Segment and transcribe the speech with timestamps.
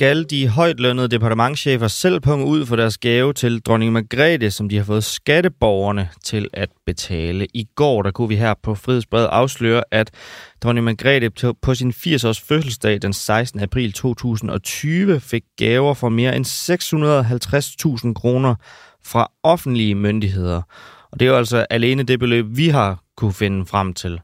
[0.00, 4.76] skal de højtlønnede departementchefer selv punge ud for deres gave til dronning Margrethe, som de
[4.76, 7.46] har fået skatteborgerne til at betale.
[7.54, 10.10] I går der kunne vi her på Frihedsbred afsløre, at
[10.62, 13.60] dronning Margrethe på sin 80-års fødselsdag den 16.
[13.60, 16.46] april 2020 fik gaver for mere end
[18.06, 18.54] 650.000 kroner
[19.04, 20.62] fra offentlige myndigheder.
[21.12, 24.20] Og det er jo altså alene det beløb, vi har kunne finde frem til.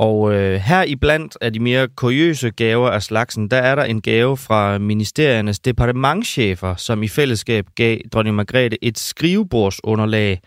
[0.00, 3.84] Og øh, her i blandt af de mere kuriøse gaver af slagsen, der er der
[3.84, 10.40] en gave fra ministeriernes departementchefer, som i fællesskab gav dronning Margrethe et skrivebordsunderlag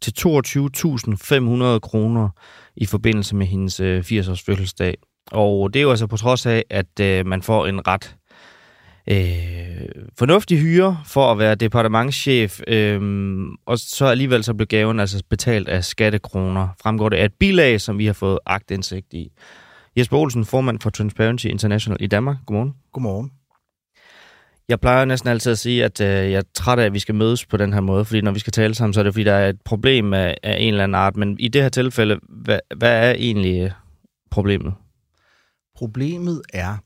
[0.00, 2.28] til 22.500 kroner
[2.76, 4.94] i forbindelse med hendes øh, 80-års fødselsdag.
[5.32, 8.17] Og det er jo altså på trods af, at øh, man får en ret
[9.10, 13.00] øh, fornuftig hyre for at være departementschef, øh,
[13.66, 16.68] og så alligevel så blev gaven altså betalt af skattekroner.
[16.82, 19.32] Fremgår det af et bilag, som vi har fået agtindsigt i.
[19.96, 22.36] Jesper Olsen, formand for Transparency International i Danmark.
[22.46, 22.74] Godmorgen.
[22.92, 23.32] Godmorgen.
[24.68, 27.14] Jeg plejer næsten altid at sige, at øh, jeg er træt af, at vi skal
[27.14, 29.24] mødes på den her måde, fordi når vi skal tale sammen, så er det fordi,
[29.24, 31.16] der er et problem af, af en eller anden art.
[31.16, 33.70] Men i det her tilfælde, hvad, hvad er egentlig øh,
[34.30, 34.74] problemet?
[35.76, 36.76] Problemet er,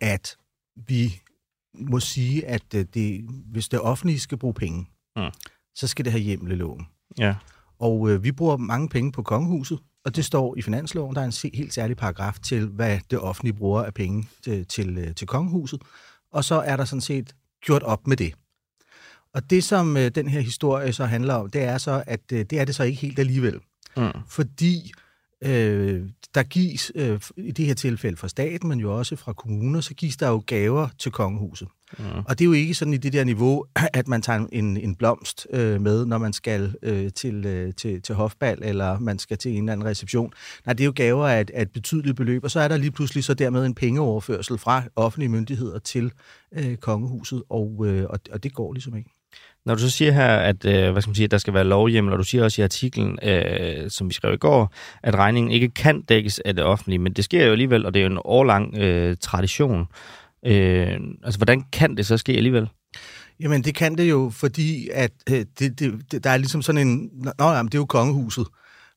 [0.00, 0.36] at
[0.88, 1.20] vi
[1.78, 5.30] må sige, at øh, det, hvis det offentlige skal bruge penge, mm.
[5.74, 6.86] så skal det have hjemleloven.
[7.18, 7.34] Ja.
[7.78, 11.14] Og øh, vi bruger mange penge på kongehuset, og det står i finansloven.
[11.16, 14.98] Der er en helt særlig paragraf til, hvad det offentlige bruger af penge til, til,
[14.98, 15.82] øh, til kongehuset.
[16.32, 18.34] Og så er der sådan set gjort op med det.
[19.34, 22.44] Og det, som øh, den her historie så handler om, det er så, at øh,
[22.50, 23.60] det er det så ikke helt alligevel.
[23.96, 24.02] Mm.
[24.28, 24.92] Fordi
[25.44, 29.80] øh, der gives, øh, i det her tilfælde fra staten, men jo også fra kommuner,
[29.80, 31.68] så gives der jo gaver til kongehuset.
[31.98, 32.04] Mm.
[32.28, 33.64] Og det er jo ikke sådan i det der niveau,
[34.00, 38.02] at man tager en, en blomst øh, med, når man skal øh, til, øh, til,
[38.02, 40.32] til hofbal, eller man skal til en eller anden reception.
[40.66, 42.76] Nej, det er jo gaver af et, af et betydeligt beløb, og så er der
[42.76, 46.12] lige pludselig så dermed en pengeoverførsel fra offentlige myndigheder til
[46.52, 49.10] øh, kongehuset, og, øh, og, og det går ligesom ikke.
[49.66, 51.64] Når du så siger her, at øh, hvad skal man sige, at der skal være
[51.64, 54.72] lovhjemmel, og du siger også i artiklen, øh, som vi skrev i går,
[55.02, 58.00] at regningen ikke kan dækkes af det offentlige, men det sker jo alligevel, og det
[58.00, 59.86] er jo en årlang øh, tradition.
[60.46, 62.68] Øh, altså, hvordan kan det så ske alligevel?
[63.40, 67.10] Jamen, det kan det jo, fordi at øh, det, det, der er ligesom sådan en...
[67.38, 68.46] Nå, jamen, det er jo kongehuset.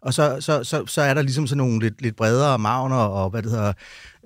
[0.02, 3.30] Og så, så, så, så er der ligesom sådan nogle lidt, lidt bredere magner, og
[3.30, 3.74] hvad det hedder,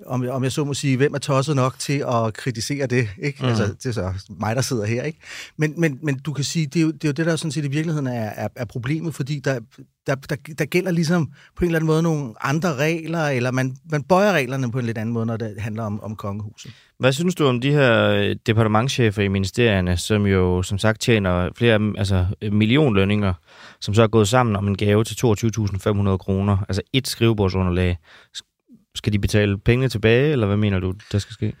[0.06, 3.38] om, om jeg så må sige, hvem er tosset nok til at kritisere det, ikke?
[3.42, 3.48] Mm.
[3.48, 5.18] Altså, det er så mig, der sidder her, ikke?
[5.56, 7.52] Men, men, men du kan sige, det er, jo, det er jo det, der sådan
[7.52, 9.60] set i virkeligheden er, er, er problemet, fordi der,
[10.06, 11.26] der, der, der gælder ligesom
[11.56, 14.86] på en eller anden måde nogle andre regler, eller man, man bøjer reglerne på en
[14.86, 16.72] lidt anden måde, når det handler om, om kongehuset.
[16.98, 21.92] Hvad synes du om de her departementchefer i ministerierne, som jo som sagt tjener flere
[21.98, 23.34] altså millionlønninger,
[23.84, 27.98] som så er gået sammen om en gave til 22.500 kroner, altså et skrivebordsunderlag.
[28.94, 31.52] Skal de betale pengene tilbage, eller hvad mener du, der skal ske?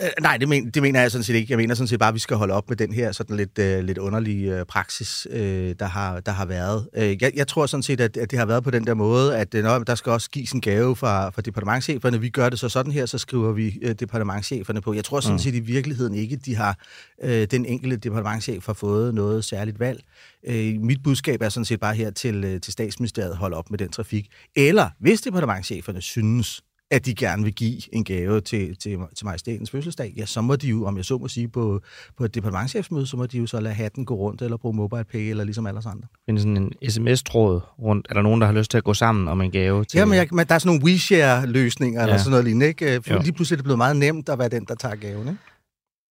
[0.00, 1.50] Øh, nej, det, men, det mener jeg sådan set ikke.
[1.50, 3.58] Jeg mener sådan set bare, at vi skal holde op med den her sådan lidt,
[3.58, 6.88] øh, lidt underlige øh, praksis, øh, der, har, der har været.
[6.96, 9.36] Øh, jeg, jeg tror sådan set, at, at det har været på den der måde,
[9.36, 12.20] at øh, der skal også gives en gave fra, fra departementcheferne.
[12.20, 14.94] Vi gør det så sådan her, så skriver vi øh, departementcheferne på.
[14.94, 15.38] Jeg tror sådan mm.
[15.38, 16.78] set i virkeligheden ikke, de har
[17.22, 20.02] øh, den enkelte departementchef har fået noget særligt valg.
[20.46, 23.78] Øh, mit budskab er sådan set bare her til, øh, til statsministeriet, holde op med
[23.78, 24.26] den trafik.
[24.56, 29.70] Eller hvis departementcheferne synes, at de gerne vil give en gave til, til, til majestætens
[29.70, 31.80] fødselsdag, ja, så må de jo, om jeg så må sige, på,
[32.18, 35.04] på et departementchefsmøde, så må de jo så lade hatten gå rundt, eller bruge mobile
[35.04, 36.08] pay, eller ligesom alle andre.
[36.26, 39.28] Men sådan en sms-tråd rundt, er der nogen, der har lyst til at gå sammen
[39.28, 39.84] om en gave?
[39.84, 39.98] Til...
[39.98, 42.06] Ja, men, jeg, men der er sådan nogle WeShare-løsninger, ja.
[42.06, 43.02] eller sådan noget lignende, ikke?
[43.02, 45.40] For lige pludselig er det blevet meget nemt at være den, der tager gaven, ikke?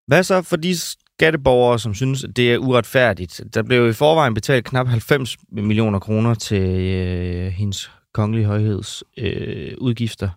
[0.08, 3.42] Hvad så for de skatteborgere, som synes, at det er uretfærdigt?
[3.54, 9.74] Der blev i forvejen betalt knap 90 millioner kroner til øh, hendes kongelige højheds øh,
[9.78, 10.30] udgifter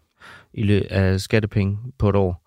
[0.55, 2.45] i af skattepenge på et år.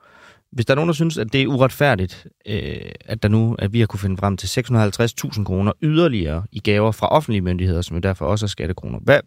[0.51, 3.73] Hvis der er nogen, der synes, at det er uretfærdigt, øh, at der nu at
[3.73, 7.95] vi har kunne finde frem til 650.000 kroner yderligere i gaver fra offentlige myndigheder, som
[7.95, 9.19] jo derfor også er skattekroner, hvad,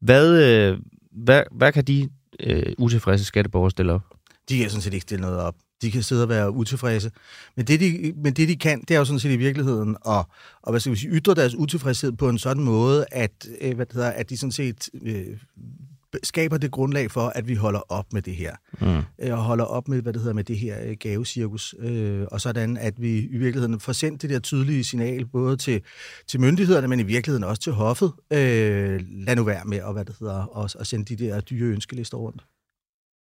[0.00, 0.78] hvad, øh,
[1.12, 2.08] hvad, hvad kan de
[2.40, 4.02] øh, utilfredse skatteborgere stille op?
[4.48, 5.54] De kan sådan set ikke stille noget op.
[5.82, 7.10] De kan sidde og være utilfredse.
[7.56, 10.24] Men det, de, men det, de kan, det er jo sådan set i virkeligheden at,
[10.62, 13.86] og hvad skal vi sige, ytre deres utilfredshed på en sådan måde, at, øh, hvad
[13.86, 15.38] det hedder, at de sådan set øh,
[16.22, 18.56] skaber det grundlag for, at vi holder op med det her.
[18.80, 19.02] Mm.
[19.26, 21.74] Øh, og holder op med, hvad det hedder, med det her øh, gavecirkus.
[21.78, 25.82] Øh, og sådan, at vi i virkeligheden får sendt det der tydelige signal, både til,
[26.28, 28.12] til myndighederne, men i virkeligheden også til hoffet.
[28.32, 31.66] Øh, lad nu være med at, hvad det hedder, og, og sende de der dyre
[31.66, 32.42] ønskelister rundt.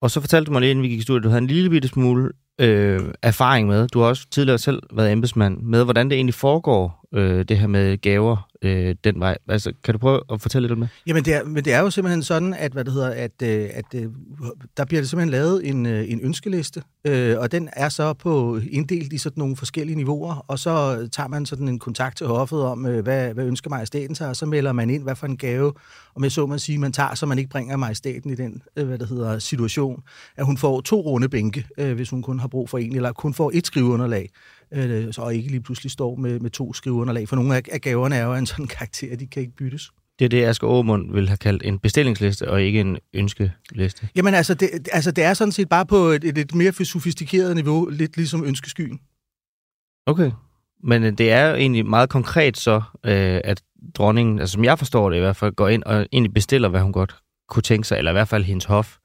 [0.02, 1.46] Og så fortalte du mig lige, inden vi gik i studiet, at du havde en
[1.46, 2.30] lille bitte smule
[2.60, 7.03] øh, erfaring med, du har også tidligere selv været embedsmand, med hvordan det egentlig foregår,
[7.14, 9.36] øh, det her med gaver øh, den vej.
[9.48, 10.88] Altså, kan du prøve at fortælle lidt om det?
[11.06, 13.70] Jamen, det er, men det er jo simpelthen sådan, at, hvad det hedder, at, øh,
[13.74, 14.06] at øh,
[14.76, 18.60] der bliver det simpelthen lavet en, øh, en ønskeliste, øh, og den er så på
[18.70, 22.62] inddelt i sådan nogle forskellige niveauer, og så tager man sådan en kontakt til hoffet
[22.62, 25.36] om, øh, hvad, hvad ønsker majestæten sig, og så melder man ind, hvad for en
[25.36, 25.72] gave,
[26.14, 28.86] og med så man sige, man tager, så man ikke bringer majestæten i den, øh,
[28.86, 30.02] hvad det hedder, situation,
[30.36, 33.12] at hun får to runde bænke, øh, hvis hun kun har brug for en, eller
[33.12, 34.30] kun får et skriveunderlag
[34.74, 37.28] øh, så ikke lige pludselig står med, med to skriveunderlag.
[37.28, 39.90] For nogle af, af gaverne er jo en sådan karakter, de kan ikke byttes.
[40.18, 44.08] Det er det, Asger Aumund vil have kaldt en bestillingsliste, og ikke en ønskeliste.
[44.16, 47.54] Jamen altså det, altså, det er sådan set bare på et, et, et mere sofistikeret
[47.54, 49.00] niveau, lidt ligesom ønskeskyen.
[50.06, 50.30] Okay.
[50.82, 53.62] Men øh, det er jo egentlig meget konkret så, øh, at
[53.94, 56.80] dronningen, altså som jeg forstår det i hvert fald, går ind og egentlig bestiller, hvad
[56.80, 57.16] hun godt
[57.48, 58.96] kunne tænke sig, eller i hvert fald hendes hof,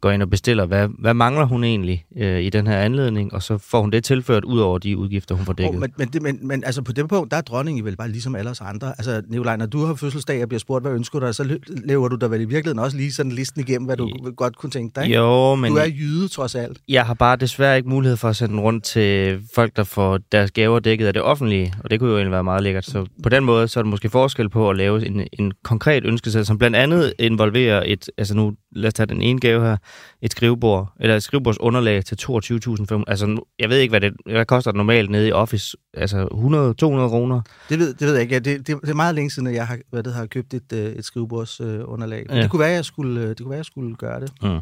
[0.00, 3.42] går ind og bestiller, hvad, hvad mangler hun egentlig øh, i den her anledning, og
[3.42, 5.74] så får hun det tilført ud over de udgifter, hun får dækket.
[5.74, 8.08] Oh, men, men, det, men, men altså på det punkt, der er dronningen vel bare
[8.08, 8.88] ligesom alle os andre.
[8.88, 12.08] Altså Nicolaj, når du har fødselsdag og bliver spurgt, hvad ønsker du dig, så lever
[12.08, 14.70] du der vel i virkeligheden også lige sådan listen igennem, hvad du I, godt kunne
[14.70, 15.14] tænke dig.
[15.14, 15.72] Jo, men...
[15.72, 16.78] Du er jyde trods alt.
[16.88, 20.18] Jeg har bare desværre ikke mulighed for at sende den rundt til folk, der får
[20.32, 22.84] deres gaver dækket af det offentlige, og det kunne jo egentlig være meget lækkert.
[22.84, 26.04] Så på den måde, så er der måske forskel på at lave en, en konkret
[26.04, 29.76] ønskesæt, som blandt andet involverer et, altså nu lad os tage den ene gave her,
[30.22, 33.04] et skrivebord, eller et skrivebordsunderlag til 22.500.
[33.06, 35.76] Altså, jeg ved ikke, hvad det hvad koster det normalt nede i Office.
[35.94, 37.40] Altså, 100-200 kroner?
[37.68, 38.34] Det ved, det ved jeg ikke.
[38.34, 40.54] Ja, det, det, det, er meget længe siden, at jeg har, hvad det, har købt
[40.54, 42.26] et, øh, et skrivebordsunderlag.
[42.30, 42.42] Ja.
[42.42, 44.32] Det, kunne være, jeg skulle, det kunne være, jeg skulle gøre det.
[44.42, 44.60] Mm.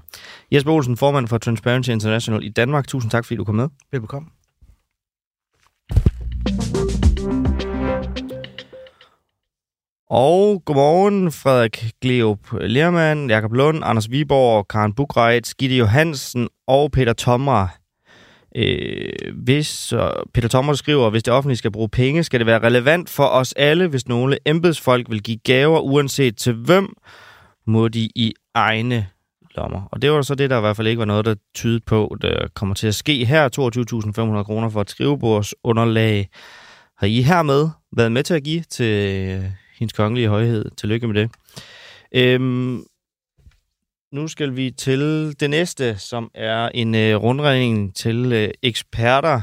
[0.52, 2.88] Jesper Olsen, formand for Transparency International i Danmark.
[2.88, 3.68] Tusind tak, fordi du kom med.
[3.92, 4.28] Velbekomme.
[10.10, 17.12] Og godmorgen, Frederik Gleup Lermann, Jakob Lund, Anders Viborg, Karen Bugreit, Gitte Johansen og Peter
[17.12, 17.68] Tomra.
[18.56, 19.12] Øh,
[19.44, 20.00] hvis uh,
[20.34, 23.52] Peter Tommer skriver, hvis det offentlige skal bruge penge, skal det være relevant for os
[23.52, 26.94] alle, hvis nogle embedsfolk vil give gaver, uanset til hvem,
[27.66, 29.06] må de i egne
[29.54, 29.88] lommer.
[29.92, 32.16] Og det var så det, der i hvert fald ikke var noget, der tydede på,
[32.22, 33.48] der kommer til at ske her.
[34.38, 36.28] 22.500 kroner for et skrivebordsunderlag.
[36.98, 40.70] Har I hermed været med til at give til hendes kongelige højhed.
[40.76, 41.30] Tillykke med det.
[42.14, 42.84] Øhm,
[44.12, 45.00] nu skal vi til
[45.40, 49.40] det næste, som er en øh, rundregning til øh, eksperter.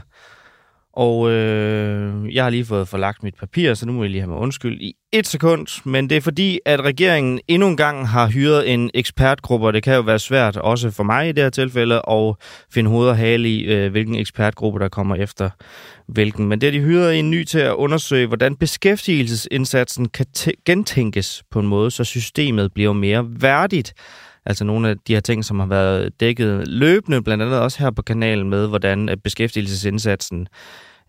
[0.95, 4.29] Og øh, jeg har lige fået forlagt mit papir, så nu må jeg lige have
[4.29, 5.89] mig undskyld i et sekund.
[5.89, 9.83] Men det er fordi, at regeringen endnu en gang har hyret en ekspertgruppe, og det
[9.83, 12.35] kan jo være svært, også for mig i det her tilfælde, at
[12.73, 15.49] finde hoved og hale i, øh, hvilken ekspertgruppe, der kommer efter
[16.07, 16.47] hvilken.
[16.47, 20.25] Men det har de hyret en ny til at undersøge, hvordan beskæftigelsesindsatsen kan
[20.65, 23.93] gentænkes på en måde, så systemet bliver mere værdigt.
[24.45, 27.91] Altså nogle af de her ting, som har været dækket løbende, blandt andet også her
[27.91, 30.47] på kanalen med, hvordan øh, beskæftigelsesindsatsen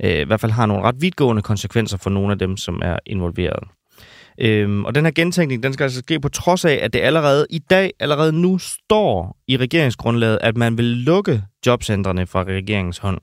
[0.05, 2.99] øh, i hvert fald har nogle ret vidtgående konsekvenser for nogle af dem, som er
[3.07, 3.69] involveret.
[4.39, 7.47] Øhm, og den her gentænkning, den skal altså ske på trods af, at det allerede
[7.51, 13.19] i dag, allerede nu står i regeringsgrundlaget, at man vil lukke jobcentrene fra regeringens hånd.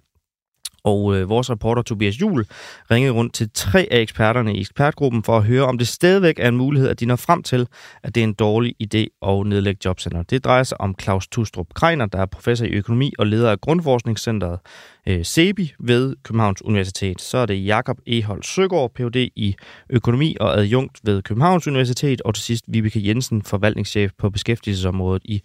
[0.83, 2.45] Og øh, vores reporter Tobias Jul
[2.91, 6.47] ringede rundt til tre af eksperterne i ekspertgruppen for at høre, om det stadigvæk er
[6.47, 7.68] en mulighed, at de når frem til,
[8.03, 10.24] at det er en dårlig idé at nedlægge jobcenter.
[10.24, 13.62] Det drejer sig om Claus Tustrup Kreiner, der er professor i økonomi og leder af
[13.62, 14.59] Grundforskningscenteret
[15.07, 17.21] øh, SEBI ved Københavns Universitet.
[17.21, 19.30] Så er det Jakob Ehold Søgaard, Ph.D.
[19.35, 19.56] i
[19.89, 25.42] økonomi og adjunkt ved Københavns Universitet, og til sidst Vibeke Jensen, forvaltningschef på beskæftigelsesområdet i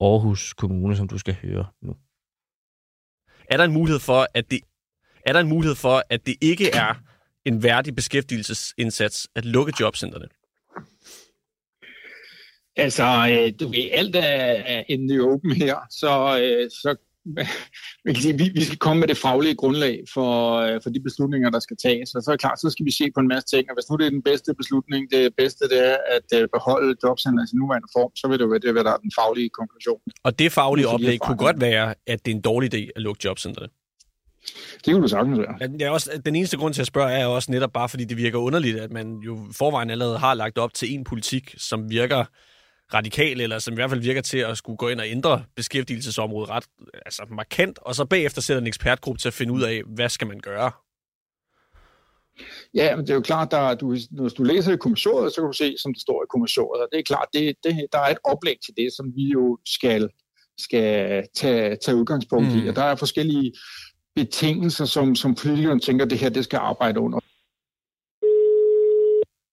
[0.00, 1.94] Aarhus Kommune, som du skal høre nu.
[3.50, 4.60] Er der en mulighed for, at det
[5.26, 6.94] er der en mulighed for, at det ikke er
[7.44, 10.26] en værdig beskæftigelsesindsats at lukke jobcentrene?
[12.76, 16.12] Altså, øh, du ved, alt er en open her, så,
[16.42, 16.96] øh, så
[18.04, 20.32] vi, kan sige, vi, vi skal komme med det faglige grundlag for,
[20.64, 22.14] øh, for de beslutninger, der skal tages.
[22.14, 23.64] Og så er det klart, så skal vi se på en masse ting.
[23.70, 27.46] Og hvis nu det er den bedste beslutning, det bedste det er at beholde jobcenteret
[27.46, 30.00] i sin nuværende form, så vil det jo være det, der er den faglige konklusion.
[30.22, 33.20] Og det faglige oplæg kunne godt være, at det er en dårlig idé at lukke
[33.24, 33.70] jobcentret.
[34.84, 35.54] Det kunne du sagtens være.
[35.80, 38.16] Ja, er også, den eneste grund til at spørge er også netop bare, fordi det
[38.16, 42.24] virker underligt, at man jo forvejen allerede har lagt op til en politik, som virker
[42.94, 46.50] radikal, eller som i hvert fald virker til at skulle gå ind og ændre beskæftigelsesområdet
[46.50, 46.64] ret
[47.06, 50.26] altså markant, og så bagefter sætter en ekspertgruppe til at finde ud af, hvad skal
[50.26, 50.70] man gøre?
[52.74, 55.46] Ja, men det er jo klart, at du, hvis du læser i kommissoriet, så kan
[55.46, 58.10] du se, som det står i kommissoriet, og det er klart, det, det, der er
[58.10, 60.08] et oplæg til det, som vi jo skal,
[60.58, 62.58] skal tage, tage udgangspunkt mm.
[62.58, 63.52] i, og der er forskellige
[64.16, 67.18] betingelser, som, som politikerne tænker, at det her det skal arbejde under.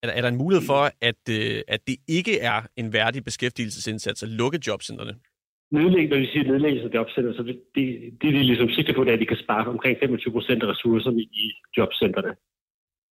[0.03, 3.23] Er der, er der en mulighed for, at, øh, at det ikke er en værdig
[3.23, 5.15] beskæftigelsesindsats at lukke jobcentrene?
[5.71, 7.85] nedlæggelse, når vi siger nedlæggelse af jobcenter, så det, det,
[8.21, 10.67] det de ligesom sigter på, det er, at de kan spare omkring 25 procent af
[10.67, 12.35] ressourcerne i jobcenterne.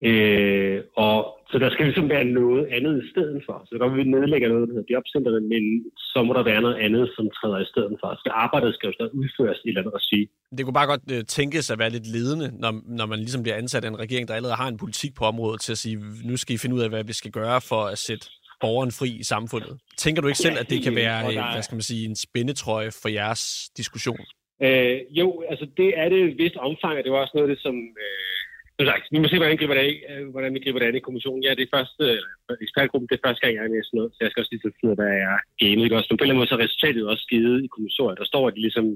[0.04, 1.16] Øh, og
[1.50, 3.56] så der skal ligesom være noget andet i stedet for.
[3.66, 5.62] Så der vil vi nedlægge noget, der hedder jobcenterne, men
[5.96, 8.08] så må der være noget andet, som træder i stedet for.
[8.24, 10.20] Så arbejdet skal jo stadig udføres i et eller andet regi.
[10.56, 13.56] Det kunne bare godt øh, tænkes at være lidt ledende, når, når man ligesom bliver
[13.56, 16.36] ansat af en regering, der allerede har en politik på området til at sige, nu
[16.36, 18.26] skal I finde ud af, hvad vi skal gøre for at sætte
[18.60, 19.74] borgeren fri i samfundet.
[19.98, 22.90] Tænker du ikke selv, at det kan være øh, hvad skal man sige, en spændetrøje
[23.02, 24.20] for jeres diskussion?
[24.62, 27.54] Øh, jo, altså det er det et vist omfang, og det var også noget af
[27.54, 27.74] det, som...
[27.74, 28.36] Øh,
[28.84, 31.06] sagt, vi må se, hvordan, griber det af, øh, hvordan vi griber det an i
[31.06, 31.42] kommissionen.
[31.44, 32.04] Ja, det er første,
[32.50, 34.52] øh, ekspertgruppen, det er første gang, jeg er med sådan noget, så jeg skal også
[34.52, 35.84] lige af, hvad jeg er enig.
[35.84, 35.96] Ikke?
[35.98, 38.18] Også, men på en eller anden måde så er resultatet også givet i kommissoriet.
[38.20, 38.86] Der står, at de ligesom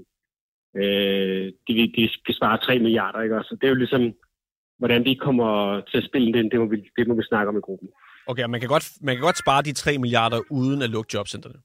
[0.80, 3.38] øh, de, de skal spare 3 milliarder, ikke?
[3.40, 4.02] Også, det er jo ligesom,
[4.78, 5.50] hvordan de kommer
[5.90, 7.88] til at spille den, det må vi, det må vi snakke om i gruppen.
[8.30, 11.10] Okay, og man kan, godt, man kan godt spare de 3 milliarder uden at lukke
[11.14, 11.60] jobcentrene?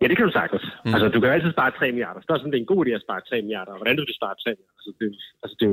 [0.00, 0.64] Ja, det kan du sagtens.
[0.84, 0.94] Mm.
[0.94, 2.20] Altså, du kan altid spare 3 milliarder.
[2.20, 3.72] Så det er en god idé at spare 3 milliarder.
[3.76, 4.76] Hvordan du vil spare 3 milliarder?
[4.78, 5.08] Altså, det,
[5.42, 5.68] altså, det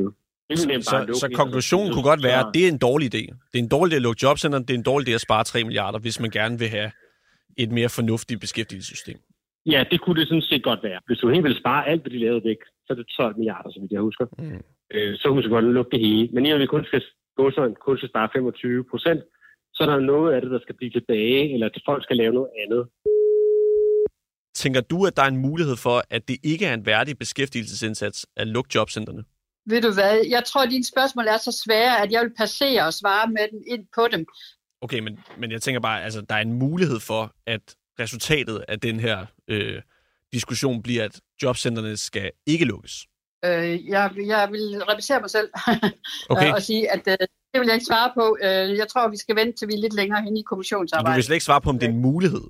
[0.52, 3.24] jo så, så konklusionen kunne godt være, at det er en dårlig idé.
[3.52, 5.44] Det er en dårlig idé at lukke jobcenteren, det er en dårlig idé at spare
[5.44, 6.92] 3 milliarder, hvis man gerne vil have
[7.58, 9.20] et mere fornuftigt beskæftigelsessystem.
[9.66, 11.00] Ja, det kunne det sådan set godt være.
[11.08, 13.72] Hvis du helt vil spare alt, hvad de lavede væk, så er det 12 milliarder,
[13.72, 14.26] som jeg husker.
[14.38, 14.62] Mm.
[14.94, 16.30] Øh, så kunne man så godt lukke det hele.
[16.34, 17.02] Men i og med, kun skal
[17.38, 19.22] gå sådan, kun skal spare 25 procent,
[19.74, 22.34] så er der noget af det, der skal blive tilbage, eller at folk skal lave
[22.34, 22.88] noget andet.
[24.56, 28.28] Tænker du, at der er en mulighed for, at det ikke er en værdig beskæftigelsesindsats
[28.38, 29.24] at lukke jobcentrene?
[29.66, 32.86] Ved du hvad, jeg tror, at dine spørgsmål er så svære, at jeg vil passere
[32.86, 34.26] og svare med den ind på dem.
[34.82, 38.80] Okay, men, men jeg tænker bare, altså, der er en mulighed for, at resultatet af
[38.80, 39.82] den her øh,
[40.34, 43.06] diskussion bliver, at jobcentrene skal ikke lukkes.
[43.46, 45.50] Øh, jeg, jeg vil repetere mig selv
[46.30, 46.54] okay.
[46.54, 47.18] og sige, at øh,
[47.54, 48.38] det vil jeg ikke svare på.
[48.44, 51.08] Øh, jeg tror, vi skal vente til vi er lidt længere hen i kommissionsarbejdet.
[51.08, 52.44] Men du vil slet ikke svare på, om det er en mulighed?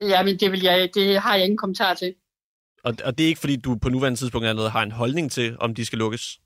[0.00, 2.14] Ja, men det, vil jeg, det har jeg ingen kommentar til.
[2.84, 5.56] Og, og det er ikke, fordi du på nuværende tidspunkt allerede har en holdning til,
[5.60, 6.40] om de skal lukkes?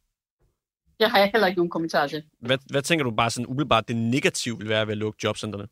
[1.01, 2.23] Det har jeg heller ikke nogen kommentar til.
[2.41, 5.69] Hvad, hvad tænker du bare sådan umiddelbart, det negative vil være ved at lukke jobcentrene?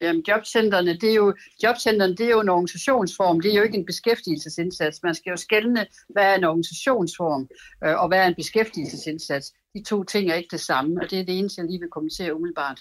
[0.00, 3.78] Jamen, jobcentrene, det er jo, jobcentrene, det er jo en organisationsform, det er jo ikke
[3.78, 5.02] en beskæftigelsesindsats.
[5.02, 7.48] Man skal jo skælne, hvad er en organisationsform,
[7.84, 9.52] øh, og hvad er en beskæftigelsesindsats.
[9.74, 11.88] De to ting er ikke det samme, og det er det eneste, jeg lige vil
[11.90, 12.80] kommentere umiddelbart.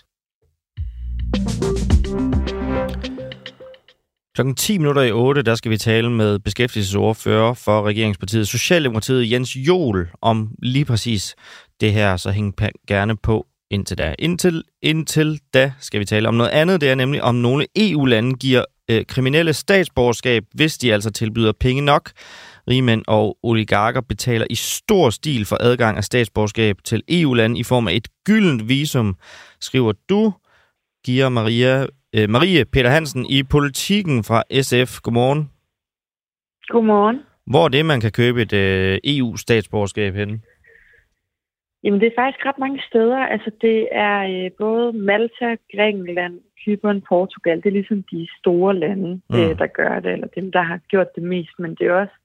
[4.36, 9.56] Klokken 10 minutter i 8, der skal vi tale med beskæftigelsesordfører for regeringspartiet Socialdemokratiet Jens
[9.56, 11.36] Jol om lige præcis
[11.82, 12.54] det her, så hæng
[12.88, 14.16] gerne på indtil da.
[14.20, 18.34] Indtil, indtil da skal vi tale om noget andet, det er nemlig om nogle EU-lande
[18.34, 22.12] giver øh, kriminelle statsborgerskab, hvis de altså tilbyder penge nok.
[22.70, 27.88] Rigmænd og oligarker betaler i stor stil for adgang af statsborgerskab til EU-lande i form
[27.88, 29.16] af et gyldent visum,
[29.62, 30.34] skriver du,
[31.06, 35.01] Gia Maria Øh, Marie Peter Hansen i Politikken fra SF.
[35.01, 35.50] Godmorgen.
[36.67, 37.20] Godmorgen.
[37.46, 40.39] Hvor er det, man kan købe et øh, EU-statsborgerskab henne?
[41.84, 43.17] Jamen, det er faktisk ret mange steder.
[43.17, 47.58] Altså, det er øh, både Malta, Grækenland, Cypern, Portugal.
[47.58, 49.36] Det er ligesom de store lande, mm.
[49.36, 51.60] øh, der gør det, eller dem, der har gjort det mest.
[51.60, 52.15] Men det er også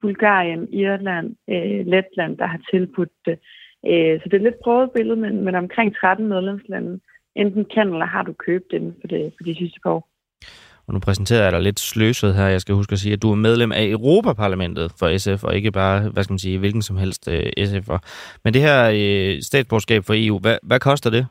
[0.00, 3.38] Bulgarien, Irland, øh, Letland, der har tilbudt det.
[3.86, 7.00] Øh, så det er lidt prøvet billede, men, men omkring 13 medlemslande
[7.36, 10.08] enten kan eller har du købt den for, det, for de sidste par år.
[10.86, 12.46] Og nu præsenterer jeg dig lidt sløset her.
[12.46, 15.72] Jeg skal huske at sige, at du er medlem af Europaparlamentet for SF, og ikke
[15.72, 17.34] bare, hvad skal man sige, hvilken som helst uh,
[17.68, 17.98] SF'er.
[18.44, 21.26] Men det her uh, statsborgerskab for EU, hvad, hvad koster det?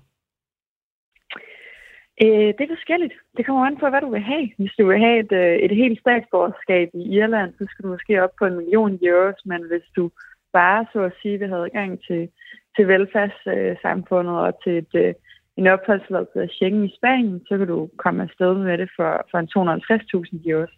[2.23, 3.13] Øh, det er forskelligt.
[3.37, 4.49] Det kommer an på, hvad du vil have.
[4.57, 8.23] Hvis du vil have et, øh, et helt statsborgerskab i Irland, så skal du måske
[8.23, 10.11] op på en million euros, men hvis du
[10.53, 12.29] bare, så at sige, vil have adgang til,
[12.75, 15.15] til velfærdssamfundet og til et,
[15.57, 19.37] en opholdstilladelse af Schengen i Spanien, så kan du komme afsted med det for, for
[19.39, 20.73] en 250.000 euros,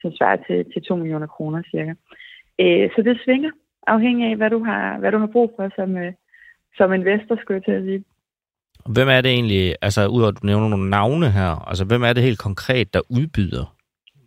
[0.00, 1.94] som svarer til, til 2 millioner kroner cirka.
[2.60, 3.50] Øh, så det svinger,
[3.86, 6.12] afhængig af, hvad du har, hvad du har brug for som, øh,
[6.76, 8.04] som investor, skulle jeg til at sige.
[8.94, 12.12] Hvem er det egentlig, altså udover at du nævner nogle navne her, altså hvem er
[12.12, 13.74] det helt konkret, der udbyder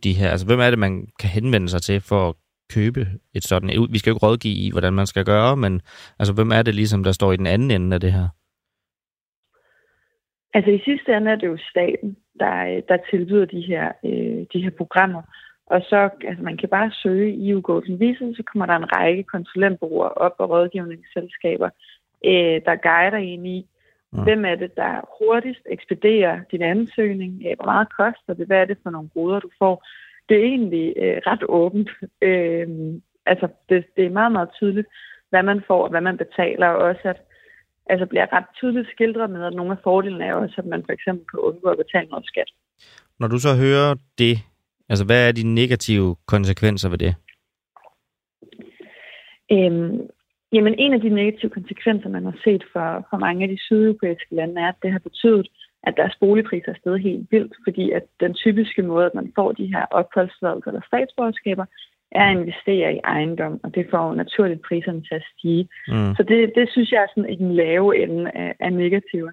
[0.04, 0.30] de her?
[0.30, 2.34] Altså hvem er det, man kan henvende sig til for at
[2.74, 3.86] købe et sådan?
[3.90, 5.80] Vi skal jo ikke rådgive i, hvordan man skal gøre, men
[6.18, 8.28] altså hvem er det ligesom, der står i den anden ende af det her?
[10.54, 14.62] Altså i sidste ende er det jo staten, der, der tilbyder de her, øh, de
[14.62, 15.22] her programmer.
[15.66, 18.92] Og så, altså man kan bare søge i EU Golden Visa, så kommer der en
[18.96, 21.70] række konsulentbureauer op og rådgivningsselskaber,
[22.24, 23.66] øh, der guider en i,
[24.12, 24.22] mm.
[24.22, 28.64] hvem er det, der hurtigst ekspederer din ansøgning, øh, hvor meget koster det, hvad er
[28.64, 29.84] det for nogle goder, du får.
[30.28, 31.90] Det er egentlig øh, ret åbent.
[32.22, 32.68] Øh,
[33.26, 34.88] altså det, det er meget, meget tydeligt,
[35.30, 37.20] hvad man får og hvad man betaler, og også at
[37.92, 40.92] altså bliver ret tydeligt skildret med, at nogle af fordelene er også, at man for
[40.92, 42.50] eksempel kan undgå at betale noget skat.
[43.20, 44.34] Når du så hører det,
[44.92, 47.14] Altså, hvad er de negative konsekvenser ved det?
[49.52, 50.00] Øhm,
[50.52, 54.34] jamen, en af de negative konsekvenser, man har set for, for mange af de sydeuropæiske
[54.34, 55.48] lande, er, at det har betydet,
[55.82, 59.52] at deres boligpriser er stedet helt vildt, fordi at den typiske måde, at man får
[59.52, 61.66] de her opholdstilladelse eller statsborgerskaber,
[62.14, 65.68] er at investere i ejendom, og det får naturligt priserne til at stige.
[65.88, 66.14] Mm.
[66.16, 69.32] Så det, det synes jeg er sådan i den lave ende af, af negativer.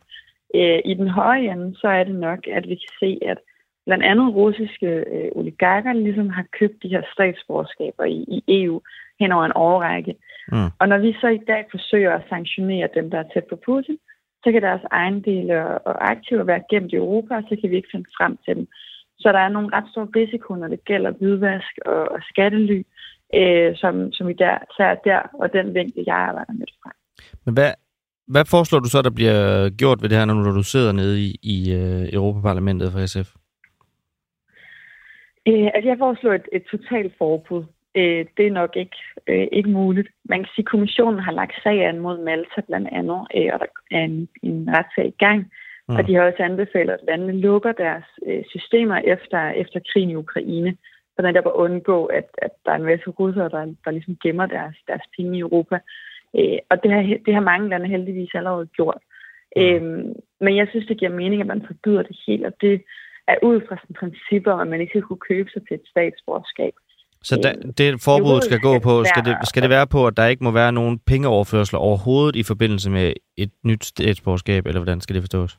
[0.55, 3.37] Øh, I den høje ende, så er det nok, at vi kan se, at
[3.85, 8.81] blandt andet russiske øh, oligarker ligesom har købt de her statsborgerskaber i, i EU
[9.19, 10.15] hen over en årrække.
[10.51, 10.69] Mm.
[10.79, 13.97] Og når vi så i dag forsøger at sanktionere dem, der er tæt på Putin,
[14.43, 15.53] så kan deres ejendele
[15.89, 18.67] og aktiver være gemt i Europa, og så kan vi ikke finde frem til dem.
[19.19, 22.81] Så der er nogle ret store risiko, når det gælder hvidvask og, og skattely,
[23.33, 26.91] øh, som, som vi der tager der, og den vinkel, jeg arbejder med fra.
[27.45, 27.71] Men hvad,
[28.27, 31.29] hvad foreslår du så, der bliver gjort ved det her, når du sidder nede i,
[31.43, 33.29] i uh, Europaparlamentet for SF?
[35.47, 37.63] Øh, altså jeg foreslår et, et totalt forbud
[37.95, 38.97] øh, det er nok ikke,
[39.27, 40.09] øh, ikke muligt.
[40.25, 43.59] Man kan sige, at kommissionen har lagt sag an mod Malta blandt andet, øh, og
[43.59, 45.51] der er en, en retssag i gang.
[45.89, 45.95] Mm.
[45.95, 50.15] Og de har også anbefalet, at landene lukker deres øh, systemer efter, efter krigen i
[50.15, 50.77] Ukraine,
[51.15, 54.45] for der at undgå, at, at der er en masse russere, der, der ligesom gemmer
[54.45, 55.79] deres, deres penge i Europa.
[56.37, 59.01] Øh, og det har, det har mange lande heldigvis allerede gjort.
[59.55, 59.61] Mm.
[59.61, 59.81] Øh,
[60.41, 62.83] men jeg synes, det giver mening, at man forbyder det helt, og det
[63.27, 66.73] er ud fra sådan principper, at man ikke skal kunne købe sig til et statsborgerskab.
[67.23, 70.25] Så da, det forbud skal gå på, skal det, skal det være på, at der
[70.25, 75.15] ikke må være nogen pengeoverførsler overhovedet i forbindelse med et nyt statsborgerskab, eller hvordan skal
[75.15, 75.57] det forstås?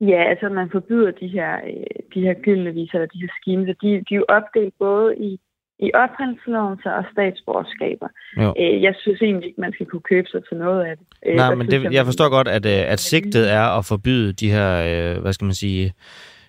[0.00, 3.88] Ja, altså man forbyder de her, øh, de her gyldne viser, de her schemes, de,
[4.08, 5.40] de er jo opdelt både i,
[5.78, 8.08] i opholdsloven og statsborgerskaber.
[8.36, 8.54] Jo.
[8.60, 11.06] Øh, jeg synes egentlig ikke, man skal kunne købe sig til noget af det.
[11.26, 15.20] Øh, Nej, men det, jeg forstår godt, at, at sigtet er at forbyde de her,
[15.20, 15.92] hvad skal man sige,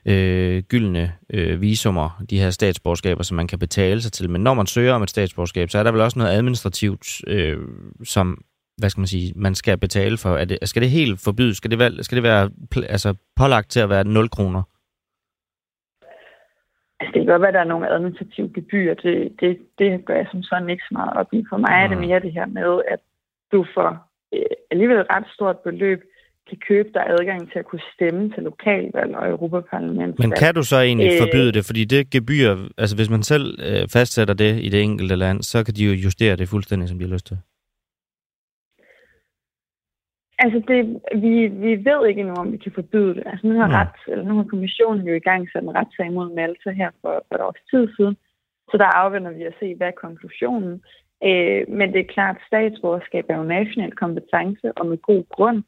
[0.06, 4.30] øh, gyldne øh, visumer, de her statsborgerskaber, som man kan betale sig til.
[4.30, 7.58] Men når man søger om et statsborgerskab, så er der vel også noget administrativt, øh,
[8.04, 8.44] som
[8.80, 10.30] hvad skal man sige, man skal betale for.
[10.38, 11.58] Er det, skal det helt forbydes?
[11.58, 12.50] Skal det være, skal det være
[12.90, 14.64] altså, pålagt til at være 0 kroner?
[17.00, 18.94] Altså, det kan godt være, at der er nogle administrative gebyrer.
[18.94, 21.44] Det, det, det gør jeg som sådan ikke så meget op i.
[21.50, 23.00] For mig er det mere det her med, at
[23.52, 23.90] du får
[24.34, 26.00] øh, alligevel et ret stort beløb
[26.50, 30.30] kan købe dig adgang til at kunne stemme til lokalvalg og Europaparlamentsvalg.
[30.30, 31.66] Men kan du så egentlig øh, forbyde det?
[31.66, 35.64] Fordi det gebyr, altså hvis man selv øh, fastsætter det i det enkelte land, så
[35.64, 37.38] kan de jo justere det fuldstændig, som de har lyst til.
[40.44, 40.80] Altså, det,
[41.24, 43.24] vi, vi ved ikke endnu, om vi kan forbyde det.
[43.26, 46.36] Altså, nu har, ret, eller nu har kommissionen jo i gang sat en retssag mod
[46.36, 48.16] Malta her for, for et års tid siden.
[48.72, 50.84] Så der afvender vi at se, hvad er konklusionen.
[51.24, 55.64] Øh, men det er klart, at statsborgerskab er jo national kompetence, og med god grund.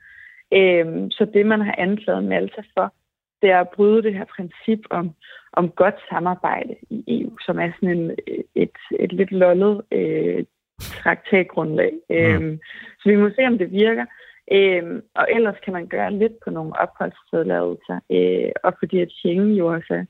[0.53, 2.93] Øhm, så det, man har anklaget Malta for,
[3.41, 5.11] det er at bryde det her princip om,
[5.53, 8.11] om godt samarbejde i EU, som er sådan en,
[8.55, 10.43] et, et lidt lollet øh,
[10.79, 11.93] traktatgrundlag.
[12.09, 12.15] Mm.
[12.15, 12.59] Øhm,
[12.99, 14.05] så vi må se, om det virker.
[14.51, 19.53] Øhm, og ellers kan man gøre lidt på nogle opholdstilladelser, øh, og fordi at Schengen
[19.55, 20.05] jo også er,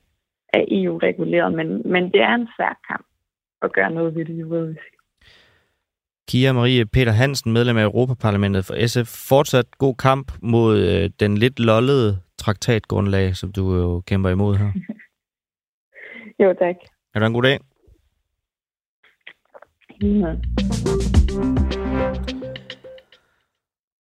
[0.53, 3.05] er EU-reguleret, men, men det er en svær kamp
[3.61, 4.87] at gøre noget ved det juridisk.
[6.27, 9.29] Kia Marie Peter Hansen, medlem af Europaparlamentet for SF.
[9.29, 14.71] Fortsat god kamp mod øh, den lidt lollede traktatgrundlag, som du jo kæmper imod her.
[16.43, 16.75] jo, tak.
[17.13, 17.59] Er du en god dag?
[20.01, 20.35] Ja.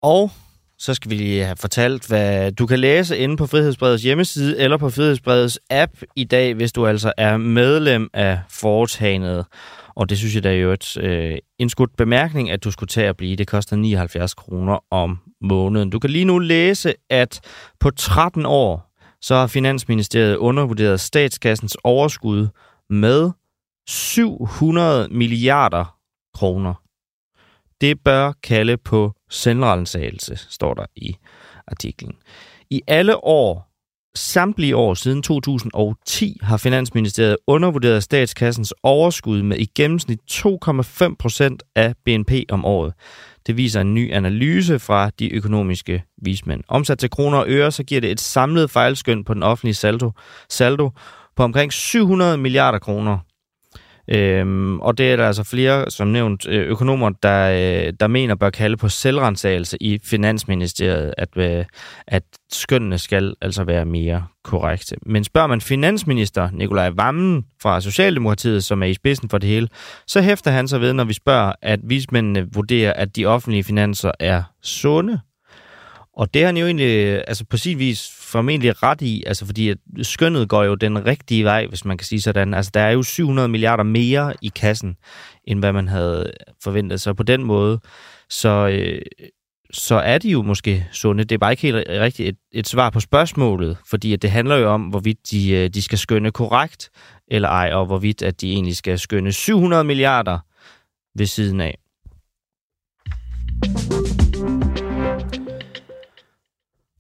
[0.03, 0.31] Og
[0.79, 4.77] så skal vi lige have fortalt, hvad du kan læse inde på Frihedsbredets hjemmeside eller
[4.77, 9.47] på Frihedsbredets app i dag, hvis du altså er medlem af foretagendet.
[9.95, 13.09] Og det synes jeg, der er jo et øh, indskudt bemærkning, at du skulle tage
[13.09, 13.37] at blive.
[13.37, 15.91] Det koster 79 kroner om måneden.
[15.91, 17.41] Du kan lige nu læse, at
[17.81, 22.49] på 13 år, så har Finansministeriet undervurderet statskassens overskud
[22.91, 23.31] med
[23.89, 25.97] 700 milliarder
[26.35, 26.75] kroner.
[27.81, 31.17] Det bør kalde på selvrensagelse, står der i
[31.67, 32.12] artiklen.
[32.71, 33.77] I alle år
[34.15, 41.95] samtlige år siden 2010 har Finansministeriet undervurderet statskassens overskud med i gennemsnit 2,5 procent af
[42.05, 42.93] BNP om året.
[43.47, 46.62] Det viser en ny analyse fra de økonomiske vismænd.
[46.69, 50.11] Omsat til kroner og øre, så giver det et samlet fejlskøn på den offentlige saldo,
[50.49, 50.91] saldo
[51.37, 53.19] på omkring 700 milliarder kroner.
[54.09, 58.35] Øhm, og det er der altså flere, som nævnt, øh, økonomer, der, øh, der mener
[58.35, 61.64] bør kalde på selvrensagelse i Finansministeriet, at, øh,
[62.07, 64.97] at skønnene skal altså være mere korrekte.
[65.07, 69.69] Men spørger man finansminister Nikolaj Vammen fra Socialdemokratiet, som er i spidsen for det hele,
[70.07, 74.11] så hæfter han sig ved, når vi spørger, at vismændene vurderer, at de offentlige finanser
[74.21, 75.21] er sunde.
[76.16, 79.47] Og det har han jo egentlig øh, altså på sin vis formentlig ret i, altså
[79.47, 82.55] fordi at skønnet går jo den rigtige vej, hvis man kan sige sådan.
[82.55, 84.97] Altså der er jo 700 milliarder mere i kassen,
[85.45, 87.01] end hvad man havde forventet.
[87.01, 87.81] Så på den måde,
[88.31, 89.03] så, øh,
[89.71, 91.25] så er de jo måske sunde.
[91.25, 94.57] Det er bare ikke helt rigtigt et, et svar på spørgsmålet, fordi at det handler
[94.57, 96.91] jo om, hvorvidt de, øh, de skal skønne korrekt
[97.29, 100.39] eller ej, og hvorvidt at de egentlig skal skønne 700 milliarder
[101.19, 101.79] ved siden af.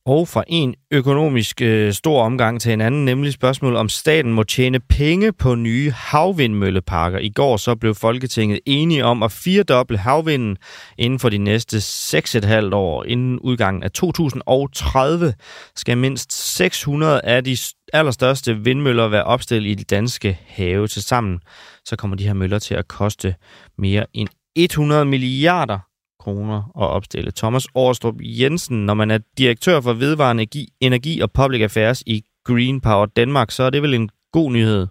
[0.06, 4.42] Og fra en økonomisk øh, stor omgang til en anden, nemlig spørgsmålet om staten må
[4.42, 7.18] tjene penge på nye havvindmølleparker.
[7.18, 10.56] I går så blev Folketinget enige om at firedoble havvinden
[10.98, 13.04] inden for de næste 6,5 år.
[13.04, 15.34] Inden udgangen af 2030
[15.76, 17.56] skal mindst 600 af de
[17.92, 20.88] allerstørste vindmøller være opstillet i de danske have.
[20.88, 21.40] Tilsammen
[21.84, 23.34] så kommer de her møller til at koste
[23.78, 25.78] mere end 100 milliarder
[26.26, 27.30] kroner at opstille.
[27.42, 32.16] Thomas Årstrup Jensen, når man er direktør for vedvarende energi, energi og public affairs i
[32.48, 34.82] Green Power Danmark, så er det vel en god nyhed.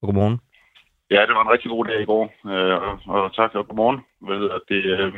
[0.00, 0.38] Og godmorgen.
[1.14, 2.76] Ja, det var en rigtig god dag i går, øh,
[3.14, 4.00] og tak og godmorgen.
[4.70, 5.14] Det, øh,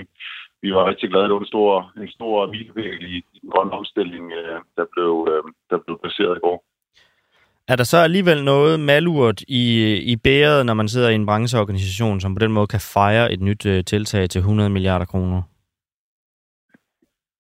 [0.63, 1.25] vi var rigtig glade.
[1.29, 5.43] Det var en stor, en stor milepæl i, den grønne omstilling, øh, der, blev, øh,
[5.71, 6.59] der blev baseret i går.
[7.69, 9.65] Er der så alligevel noget malurt i,
[10.13, 13.41] i bæret, når man sidder i en brancheorganisation, som på den måde kan fejre et
[13.41, 15.43] nyt øh, tiltag til 100 milliarder kroner?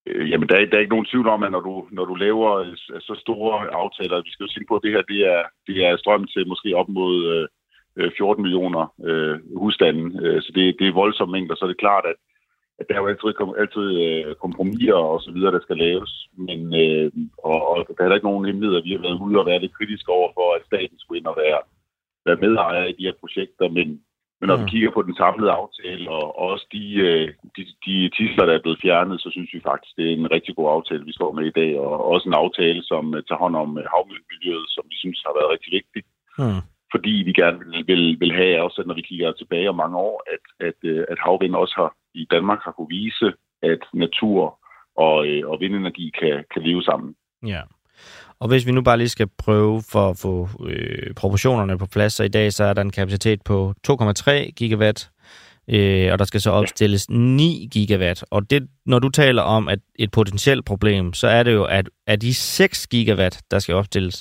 [0.06, 2.14] Øh, jamen, der er, der er ikke nogen tvivl om, at når du, når du
[2.14, 5.42] laver øh, så store aftaler, vi skal jo sige på, at det her det er,
[5.66, 7.46] det er strøm til måske op mod øh,
[8.04, 10.02] øh 14 millioner øh, husstande.
[10.22, 12.16] øh, så det, det er voldsomme mængder, så er det klart, at
[12.78, 13.28] at der er jo altid,
[13.62, 16.12] altid øh, kompromiser og så videre, der skal laves.
[16.46, 17.12] Men, øh,
[17.48, 19.76] og, og der er ikke nogen hemmelighed, at vi har været ude og være lidt
[19.78, 21.60] kritiske over for, at staten skulle ind og være,
[22.26, 23.66] være medejer i de her projekter.
[23.76, 23.88] Men,
[24.38, 24.62] men når mm.
[24.62, 28.54] vi kigger på den samlede aftale, og, og også de, øh, de, de tisler, der
[28.54, 31.32] er blevet fjernet, så synes vi faktisk, det er en rigtig god aftale, vi står
[31.32, 31.70] med i dag.
[31.80, 35.72] Og også en aftale, som tager hånd om havmiljøet, som vi synes har været rigtig
[35.78, 36.02] vigtig.
[36.38, 39.96] Mm fordi vi gerne vil, vil, vil have, også når vi kigger tilbage om mange
[39.96, 44.58] år, at, at, øh, at havvind også har i Danmark har kunne vise, at natur
[44.96, 47.14] og, øh, og vindenergi kan, kan leve sammen.
[47.46, 47.62] Ja.
[48.40, 52.12] Og hvis vi nu bare lige skal prøve for at få øh, proportionerne på plads,
[52.12, 55.10] så i dag så er der en kapacitet på 2,3 gigawatt,
[55.68, 58.24] øh, og der skal så opstilles 9 gigawatt.
[58.30, 61.90] Og det, når du taler om at et potentielt problem, så er det jo, at
[62.06, 64.14] af de 6 gigawatt, der skal opstilles,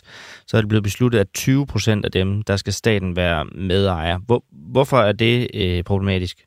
[0.47, 4.19] så er det blevet besluttet, at 20 procent af dem, der skal staten være medejer.
[4.25, 6.37] Hvor, hvorfor er det øh, problematisk?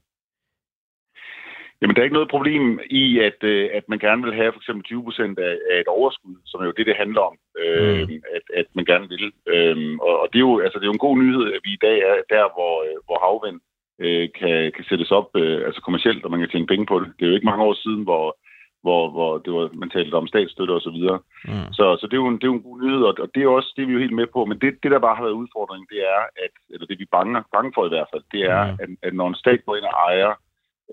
[1.80, 4.60] Jamen, der er ikke noget problem i, at, øh, at man gerne vil have for
[4.60, 8.08] eksempel 20 procent af, af et overskud, som er jo det, det handler om, øh,
[8.08, 8.22] mm.
[8.36, 9.32] at, at man gerne vil.
[9.52, 9.76] Øh,
[10.08, 11.82] og, og det, er jo, altså, det er jo en god nyhed, at vi i
[11.86, 13.60] dag er der, hvor, øh, hvor havvind
[14.04, 17.08] øh, kan, kan sættes op øh, altså kommercielt, og man kan tjene penge på det.
[17.16, 18.36] Det er jo ikke mange år siden, hvor,
[18.82, 21.18] hvor, hvor det var, man talte om statsstøtte og så videre.
[21.44, 21.72] Mm.
[21.78, 23.48] Så, så det, er jo en, det er jo en god nyhed, og, det er
[23.48, 24.44] også det, er vi jo helt med på.
[24.44, 27.16] Men det, det der bare har været udfordringen, det er, at, eller det vi er
[27.18, 28.78] bange, bange for i hvert fald, det er, mm.
[28.82, 30.32] at, at når en stat går ind og ejer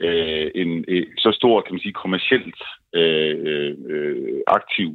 [0.02, 2.62] øh, en øh, så stor, kan man sige, kommercielt
[2.94, 4.90] øh, øh, aktiv,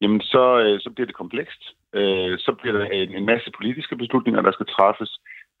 [0.00, 1.62] jamen så, øh, så bliver det komplekst.
[1.94, 5.10] Øh, så bliver der en, en masse politiske beslutninger, der skal træffes.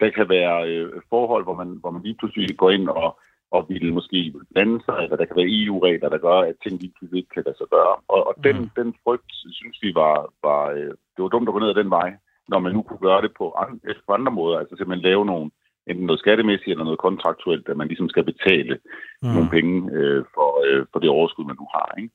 [0.00, 3.18] Der kan være øh, forhold, hvor man, hvor man lige pludselig går ind og,
[3.50, 6.92] og vil måske blande sig, eller der kan være EU-regler, der gør, at ting lige
[6.96, 7.94] pludselig ikke kan lade sig gøre.
[8.08, 8.70] Og, og den, mm.
[8.76, 11.90] den frygt, synes vi, var, var, øh, det var dumt at gå ned ad den
[11.90, 12.10] vej,
[12.48, 15.50] når man nu kunne gøre det på andre, på andre måder, altså simpelthen lave nogle,
[15.86, 18.78] enten noget skattemæssigt eller noget kontraktuelt, at man ligesom skal betale
[19.22, 19.28] mm.
[19.34, 21.94] nogle penge øh, for, øh, for det overskud, man nu har.
[21.98, 22.14] Ikke?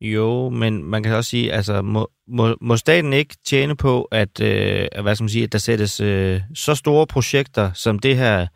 [0.00, 4.40] Jo, men man kan også sige, altså må, må, må staten ikke tjene på, at,
[4.40, 8.46] øh, hvad skal man sige, at der sættes øh, så store projekter, som det her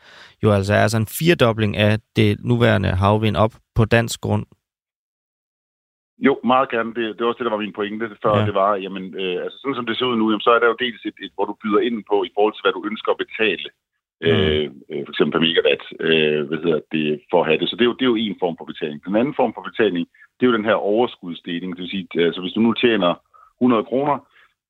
[0.42, 4.46] jo altså er, altså en firedobling af det nuværende havvind op på dansk grund?
[6.26, 6.90] Jo, meget gerne.
[6.96, 8.34] Det, det var også det, der var min pointe før.
[8.38, 8.46] Ja.
[8.46, 10.68] Det var, jamen, øh, altså sådan som det ser ud nu, jamen, så er der
[10.72, 13.10] jo dels et, et, hvor du byder ind på i forhold til, hvad du ønsker
[13.12, 13.68] at betale.
[14.22, 14.28] Mm.
[14.28, 17.68] Øh, øh, for eksempel per megawatt, øh, hvad hedder det, for at have det.
[17.68, 19.04] Så det er, jo, det er jo en form for betaling.
[19.06, 20.04] Den anden form for betaling,
[20.36, 21.70] det er jo den her overskudsdeling.
[21.72, 23.12] Det vil sige, altså hvis du nu tjener
[23.60, 24.16] 100 kroner,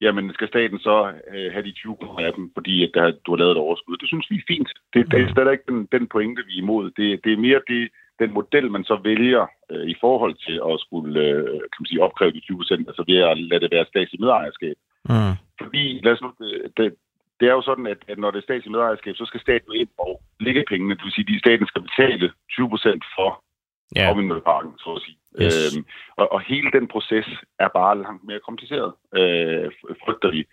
[0.01, 0.97] jamen skal staten så
[1.35, 3.97] øh, have de 20 kroner af dem, fordi at der, du har lavet et overskud.
[3.97, 4.71] Det synes vi er fint.
[4.95, 5.11] Det, mm.
[5.11, 6.85] det er stadig ikke den, den pointe, vi er imod.
[6.99, 7.83] Det, det er mere det,
[8.23, 12.03] den model, man så vælger øh, i forhold til at skulle øh, kan man sige,
[12.07, 14.77] opkræve de 20 procent, altså ved at lade det være statsligt medejerskab.
[15.13, 15.35] Mm.
[15.63, 16.31] Fordi, lad os nu,
[16.77, 16.95] det,
[17.41, 19.89] det er jo sådan, at, at når det er statsligt medejerskab, så skal staten ind
[19.99, 20.95] og lægge pengene.
[20.95, 23.45] Det vil sige, at staten skal betale 20 procent for
[23.97, 24.05] ja.
[24.05, 25.19] havvindmølleparken, så at sige.
[25.43, 25.77] Yes.
[25.77, 25.85] Øhm,
[26.17, 29.71] og, og hele den proces er bare langt mere kompliceret, øh,
[30.05, 30.45] frygter vi.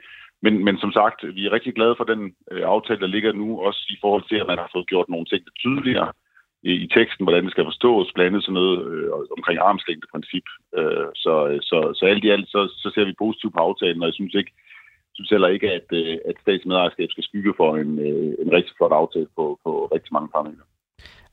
[0.41, 3.61] Men, men som sagt, vi er rigtig glade for den øh, aftale, der ligger nu,
[3.61, 6.11] også i forhold til, at man har fået gjort nogle ting tydeligere.
[6.63, 10.47] i teksten, hvordan det skal forstås, blandt andet sådan noget øh, omkring armslængdeprincip.
[10.77, 11.33] Øh, så,
[11.69, 14.33] så, så alt i alt, så, så ser vi positivt på aftalen, og jeg synes
[14.33, 14.51] ikke,
[15.17, 18.91] synes heller ikke, at, øh, at statsmedejerskab skal skygge for en, øh, en rigtig flot
[18.91, 20.65] aftale på, på rigtig mange parametre.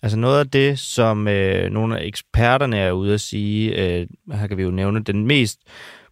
[0.02, 4.46] Altså noget af det, som øh, nogle af eksperterne er ude at sige, øh, her
[4.46, 5.60] kan vi jo nævne den mest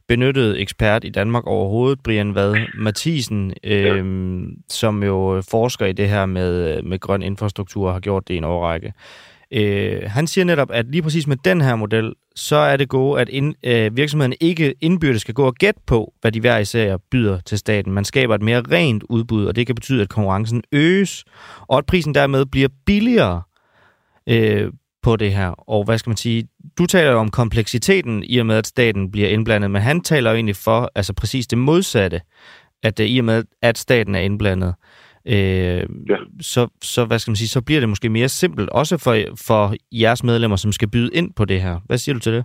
[0.08, 4.02] benyttede ekspert i Danmark overhovedet, Brian Vad Mathisen, øh, ja.
[4.68, 8.36] som jo forsker i det her med, med grøn infrastruktur og har gjort det i
[8.36, 8.92] en årrække.
[9.52, 13.20] Øh, han siger netop, at lige præcis med den her model, så er det gode,
[13.20, 16.96] at ind, øh, virksomheden ikke indbyrdes skal gå og gætte på, hvad de hver især
[16.96, 17.92] byder til staten.
[17.92, 21.24] Man skaber et mere rent udbud, og det kan betyde, at konkurrencen øges,
[21.60, 23.42] og at prisen dermed bliver billigere
[24.26, 25.48] øh, på det her.
[25.48, 29.10] Og hvad skal man sige, du taler jo om kompleksiteten i og med, at staten
[29.10, 32.20] bliver indblandet, men han taler jo egentlig for altså præcis det modsatte,
[32.82, 34.74] at det, i og med, at staten er indblandet, øh,
[35.26, 36.16] ja.
[36.40, 39.14] så, så, hvad skal man sige, så bliver det måske mere simpelt, også for,
[39.46, 41.80] for jeres medlemmer, som skal byde ind på det her.
[41.86, 42.44] Hvad siger du til det?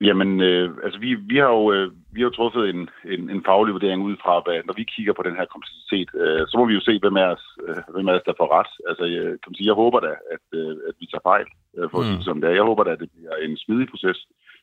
[0.00, 2.80] Jamen, øh, altså vi, vi har jo øh, vi har jo truffet en,
[3.14, 6.42] en, en faglig vurdering ud fra, at når vi kigger på den her kompleksitet, øh,
[6.48, 8.72] så må vi jo se, hvem er os, øh, hvem er os der får ret.
[8.88, 12.00] Altså, jeg, kan sige, jeg håber da, at, øh, at vi tager fejl, øh, for
[12.00, 12.22] mm.
[12.26, 12.58] som det er.
[12.60, 14.18] Jeg håber da, at det bliver en smidig proces,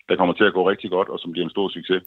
[0.10, 2.04] der kommer til at gå rigtig godt, og som bliver en stor succes.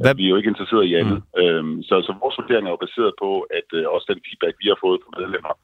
[0.00, 0.14] Hvad?
[0.14, 1.20] Vi er jo ikke interesseret i andet.
[1.36, 1.42] Mm.
[1.42, 4.66] Øhm, så, så vores vurdering er jo baseret på, at øh, også den feedback, vi
[4.68, 5.54] har fået fra medlemmer,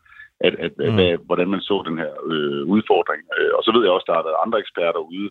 [0.46, 0.94] at, at, mm.
[0.96, 3.22] hvad, hvordan man så den her øh, udfordring.
[3.38, 5.28] Øh, og så ved jeg også, at der har været andre eksperter ude,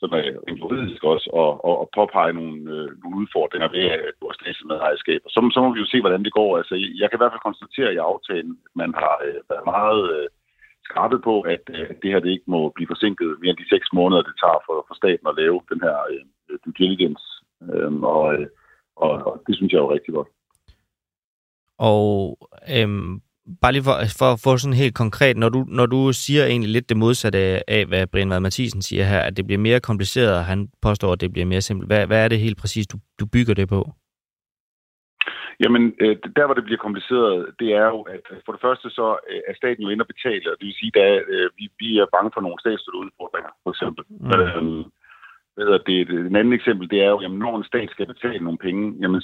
[0.00, 0.22] som er
[0.60, 3.84] juridisk også, og, og, og påpege nogle, øh, nogle udfordringer ved
[4.22, 4.38] vores
[4.86, 5.20] ejerskab.
[5.26, 6.50] Og så, så må vi jo se, hvordan det går.
[6.60, 10.02] Altså, jeg kan i hvert fald konstatere i aftalen, at man har øh, været meget
[10.16, 10.26] øh,
[10.88, 13.86] skarpet på, at øh, det her det ikke må blive forsinket mere end de seks
[13.98, 17.24] måneder, det tager for, for staten at lave den her øh, due diligence.
[17.72, 18.46] Øhm, og, øh,
[19.04, 20.28] og, og det synes jeg er jo rigtig godt.
[21.78, 22.38] Og
[22.76, 23.20] øhm,
[23.62, 26.70] bare lige for, for at få sådan helt konkret, når du, når du siger egentlig
[26.70, 30.34] lidt det modsatte af, hvad Brian Vad Mathisen siger her, at det bliver mere kompliceret,
[30.38, 31.88] og han påstår, at det bliver mere simpelt.
[31.88, 33.92] Hvad, hvad er det helt præcis, du, du bygger det på?
[35.62, 39.06] Jamen, øh, der hvor det bliver kompliceret, det er jo, at for det første så
[39.30, 41.98] øh, er staten jo inde og betale, og det vil sige, at øh, vi, vi
[41.98, 44.04] er bange for nogle statsstøtteudfordringer, for eksempel.
[44.08, 44.30] Mm.
[44.34, 44.84] Øhm,
[45.56, 48.58] hvad det, det, anden eksempel, det er jo, jamen, når en stat skal betale nogle
[48.58, 49.22] penge, jamen,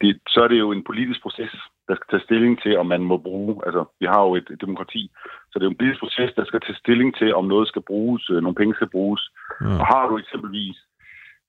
[0.00, 1.52] det, så er det jo en politisk proces,
[1.88, 4.60] der skal tage stilling til, om man må bruge, altså vi har jo et, et
[4.60, 5.10] demokrati,
[5.50, 7.82] så det er jo en politisk proces, der skal tage stilling til, om noget skal
[7.82, 9.22] bruges, nogle penge skal bruges.
[9.60, 9.78] Mm.
[9.80, 10.76] Og har du eksempelvis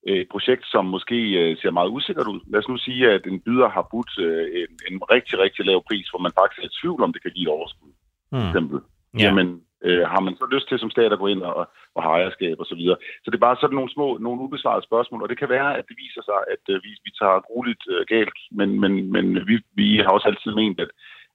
[0.07, 2.39] et projekt, som måske øh, ser meget usikkert ud.
[2.51, 5.83] Lad os nu sige, at en byder har budt øh, en, en rigtig, rigtig lav
[5.89, 7.91] pris, hvor man faktisk er i tvivl om, det kan give et overskud.
[8.31, 8.37] Mm.
[8.39, 8.79] For eksempel.
[9.13, 9.23] Ja.
[9.23, 9.47] Jamen,
[9.85, 11.55] øh, har man så lyst til som stat at gå ind og,
[11.95, 12.97] og have ejerskab og så videre.
[13.23, 15.85] Så det er bare sådan nogle små, nogle ubesvarede spørgsmål, og det kan være, at
[15.89, 19.55] det viser sig, at øh, vi, vi tager grueligt øh, galt, men, men, men vi,
[19.79, 20.91] vi har også altid ment, at,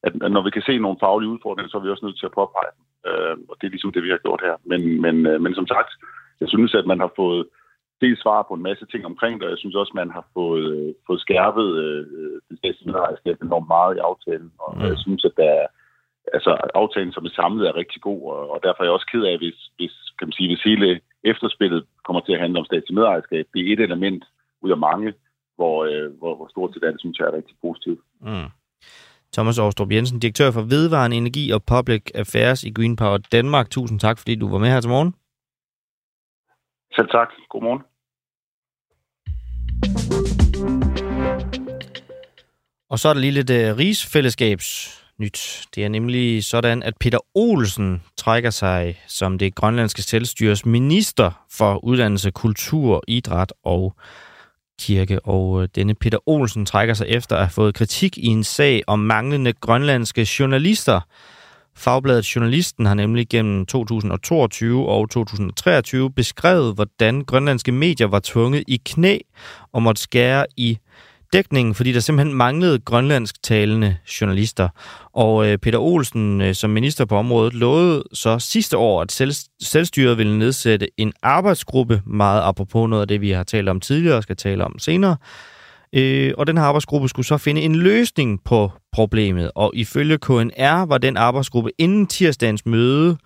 [0.07, 2.31] at, at når vi kan se nogle faglige udfordringer, så er vi også nødt til
[2.31, 2.83] at påpege dem.
[3.09, 4.57] Øh, og det er ligesom det, vi har gjort her.
[4.71, 5.91] Men, men, øh, men som sagt,
[6.41, 7.47] jeg synes, at man har fået
[8.05, 10.65] dels svar på en masse ting omkring det, og jeg synes også, man har fået,
[10.77, 12.03] øh, fået skærpet øh,
[12.49, 14.83] det statslige enormt meget i aftalen, og mm.
[14.83, 15.67] jeg synes, at der er
[16.37, 19.25] altså, aftalen som er samlet er rigtig god, og, og derfor er jeg også ked
[19.31, 22.95] af, hvis, hvis, kan man sige, hvis hele efterspillet kommer til at handle om statslig
[22.95, 23.45] medejerskab.
[23.55, 24.25] Det er et element
[24.63, 25.15] ud af mange,
[25.57, 28.01] hvor, øh, hvor, hvor stort set det, synes jeg er rigtig positivt.
[28.21, 28.51] Mm.
[29.35, 33.71] Thomas Aarstrup Jensen, direktør for Vedvarende Energi og Public Affairs i Green Power Danmark.
[33.71, 35.15] Tusind tak, fordi du var med her til morgen.
[36.97, 37.29] Selv tak.
[37.49, 37.83] Godmorgen.
[42.93, 45.65] Og så er der lige lidt øh, uh, rigsfællesskabs nyt.
[45.75, 51.85] Det er nemlig sådan, at Peter Olsen trækker sig som det grønlandske selvstyres minister for
[51.85, 53.95] uddannelse, kultur, idræt og
[54.81, 55.21] kirke.
[55.27, 58.83] Og øh, denne Peter Olsen trækker sig efter at have fået kritik i en sag
[58.87, 61.01] om manglende grønlandske journalister.
[61.77, 68.81] Fagbladet Journalisten har nemlig gennem 2022 og 2023 beskrevet, hvordan grønlandske medier var tvunget i
[68.85, 69.19] knæ
[69.73, 70.79] og måtte skære i
[71.33, 74.69] dækningen, fordi der simpelthen manglede grønlandsk talende journalister.
[75.13, 79.33] Og øh, Peter Olsen, øh, som minister på området, lovede så sidste år, at selv,
[79.63, 84.17] selvstyret ville nedsætte en arbejdsgruppe, meget apropos noget af det, vi har talt om tidligere
[84.17, 85.17] og skal tale om senere.
[85.93, 90.87] Øh, og den her arbejdsgruppe skulle så finde en løsning på problemet, og ifølge KNR
[90.87, 93.17] var den arbejdsgruppe inden tirsdagens møde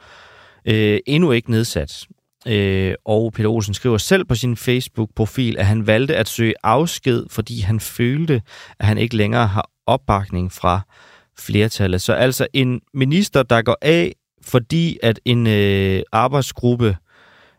[0.69, 2.07] øh, endnu ikke nedsat.
[2.49, 7.27] Øh, og Peter Olsen skriver selv på sin Facebook-profil, at han valgte at søge afsked,
[7.31, 8.43] fordi han følte,
[8.79, 10.81] at han ikke længere har opbakning fra
[11.39, 12.03] flertallet.
[12.03, 16.97] Så altså en minister, der går af, fordi at en øh, arbejdsgruppe,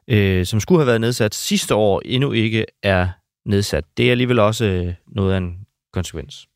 [0.07, 3.07] øh, som skulle have været nedsat sidste år, endnu ikke er
[3.45, 3.83] nedsat.
[3.97, 5.57] Det er alligevel også øh, noget af en
[5.93, 6.47] konsekvens.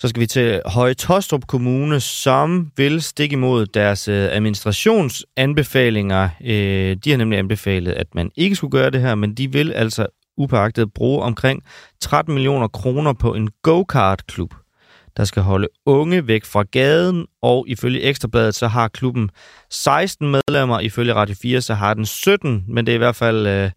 [0.00, 6.28] Så skal vi til Høje Tostrup Kommune, som vil stikke imod deres øh, administrationsanbefalinger.
[6.44, 9.72] Øh, de har nemlig anbefalet, at man ikke skulle gøre det her, men de vil
[9.72, 10.06] altså
[10.36, 11.62] upagtet bruge omkring
[12.00, 14.54] 13 millioner kroner på en go-kart-klub,
[15.16, 19.30] der skal holde unge væk fra gaden, og ifølge Ekstrabladet, så har klubben
[19.70, 23.46] 16 medlemmer, ifølge Radio 4, så har den 17, men det er i hvert fald...
[23.46, 23.70] Øh,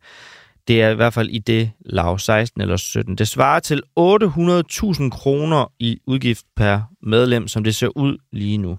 [0.72, 3.16] det er i hvert fald i det lav 16 eller 17.
[3.16, 8.78] Det svarer til 800.000 kroner i udgift per medlem, som det ser ud lige nu.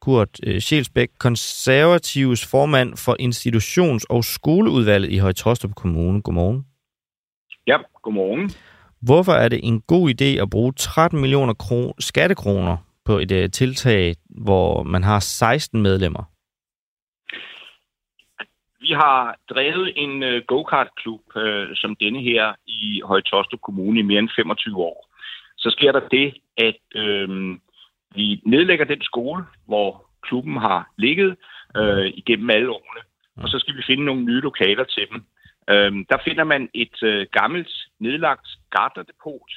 [0.00, 6.22] Kurt øh, Sjælsbæk, konservativs formand for institutions- og skoleudvalget i Højtostrup Kommune.
[6.22, 6.64] Godmorgen.
[7.66, 8.50] Ja, godmorgen.
[9.02, 13.50] Hvorfor er det en god idé at bruge 13 millioner kro- skattekroner på et uh,
[13.50, 16.33] tiltag, hvor man har 16 medlemmer?
[18.86, 24.18] Vi har drevet en øh, go-kart-klub øh, som denne her i Højtostrup Kommune i mere
[24.18, 25.08] end 25 år.
[25.56, 27.28] Så sker der det, at øh,
[28.14, 31.36] vi nedlægger den skole, hvor klubben har ligget
[31.76, 33.02] øh, igennem alle årene,
[33.42, 35.24] og så skal vi finde nogle nye lokaler til dem.
[35.70, 39.50] Øh, der finder man et øh, gammelt nedlagt gardnerdepot,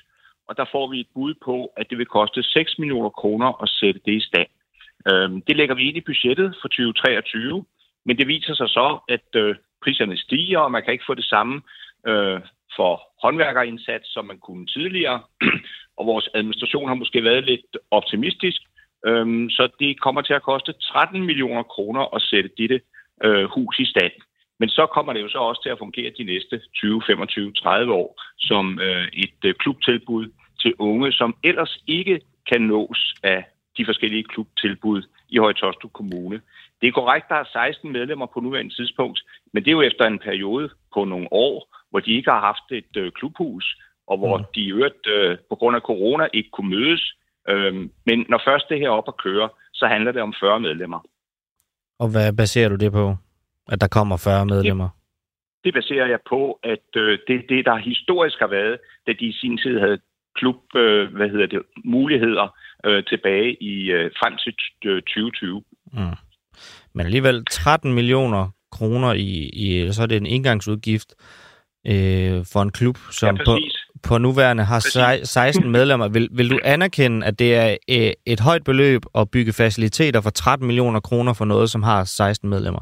[0.47, 3.69] og der får vi et bud på, at det vil koste 6 millioner kroner at
[3.69, 4.51] sætte det i stand.
[5.09, 7.65] Øh, det lægger vi ind i budgettet for 2023,
[8.07, 11.25] men det viser sig så, at øh, priserne stiger, og man kan ikke få det
[11.25, 11.61] samme
[12.07, 12.39] øh,
[12.75, 12.93] for
[13.23, 15.19] håndværkerindsats, som man kunne tidligere.
[15.97, 18.61] og vores administration har måske været lidt optimistisk,
[19.07, 22.81] øh, så det kommer til at koste 13 millioner kroner at sætte dette
[23.23, 24.11] øh, hus i stand.
[24.59, 27.93] Men så kommer det jo så også til at fungere de næste 20, 25, 30
[27.93, 30.25] år som øh, et øh, klubtilbud
[30.61, 33.43] til unge, som ellers ikke kan nås af
[33.77, 36.41] de forskellige klubtilbud i Højtostrup Kommune.
[36.81, 39.19] Det er korrekt, der er 16 medlemmer på nuværende tidspunkt,
[39.53, 42.71] men det er jo efter en periode på nogle år, hvor de ikke har haft
[42.71, 44.43] et øh, klubhus, og hvor mm.
[44.55, 47.13] de i øvrigt øh, på grund af corona ikke kunne mødes.
[47.49, 50.99] Øhm, men når først det her op at køre, så handler det om 40 medlemmer.
[51.99, 53.15] Og hvad baserer du det på,
[53.71, 54.89] at der kommer 40 medlemmer?
[54.89, 59.25] Det, det baserer jeg på, at øh, det det, der historisk har været, da de
[59.25, 59.99] i sin tid havde
[60.35, 62.47] klub, øh, hvad hedder det, muligheder
[62.85, 64.53] øh, tilbage i øh, frem til
[65.01, 65.63] 2020.
[65.93, 66.26] Mm.
[66.93, 71.15] Men alligevel 13 millioner kroner i, i så er det en indgangsudgift
[71.87, 73.57] øh, for en klub, som ja, på,
[74.07, 74.81] på nuværende har
[75.15, 75.29] præcis.
[75.29, 76.07] 16 medlemmer.
[76.07, 80.29] Vil, vil du anerkende, at det er øh, et højt beløb at bygge faciliteter for
[80.29, 82.81] 13 millioner kroner for noget, som har 16 medlemmer?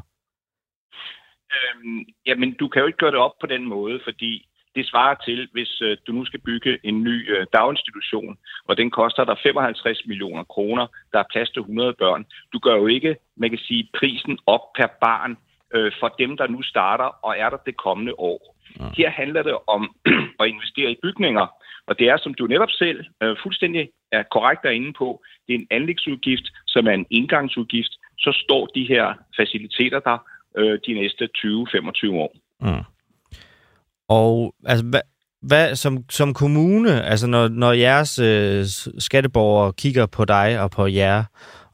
[1.55, 5.15] Øhm, jamen, du kan jo ikke gøre det op på den måde, fordi det svarer
[5.25, 9.37] til, hvis øh, du nu skal bygge en ny øh, daginstitution, og den koster dig
[9.43, 12.25] 55 millioner kroner, der er plads til 100 børn.
[12.53, 15.37] Du gør jo ikke, man kan sige, prisen op per barn
[15.73, 18.55] øh, for dem, der nu starter og er der det kommende år.
[18.79, 18.89] Ja.
[18.97, 19.95] Her handler det om
[20.39, 21.47] at investere i bygninger,
[21.87, 25.59] og det er, som du netop selv øh, fuldstændig er korrekt derinde på, det er
[25.59, 30.17] en anlægsudgift, som er en indgangsudgift, så står de her faciliteter der
[30.57, 32.35] øh, de næste 20-25 år.
[32.61, 32.83] Ja.
[34.09, 35.01] Og altså, hvad,
[35.41, 38.63] hvad, som, som kommune, altså når, når jeres øh,
[38.99, 41.23] skatteborgere kigger på dig og på jer,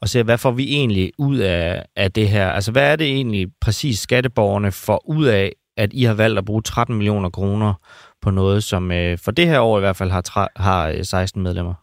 [0.00, 2.50] og ser, hvad får vi egentlig ud af, af det her?
[2.50, 6.44] Altså, hvad er det egentlig præcis skatteborgerne får ud af, at I har valgt at
[6.44, 7.74] bruge 13 millioner kroner
[8.22, 11.42] på noget, som øh, for det her år i hvert fald har, har øh, 16
[11.42, 11.74] medlemmer?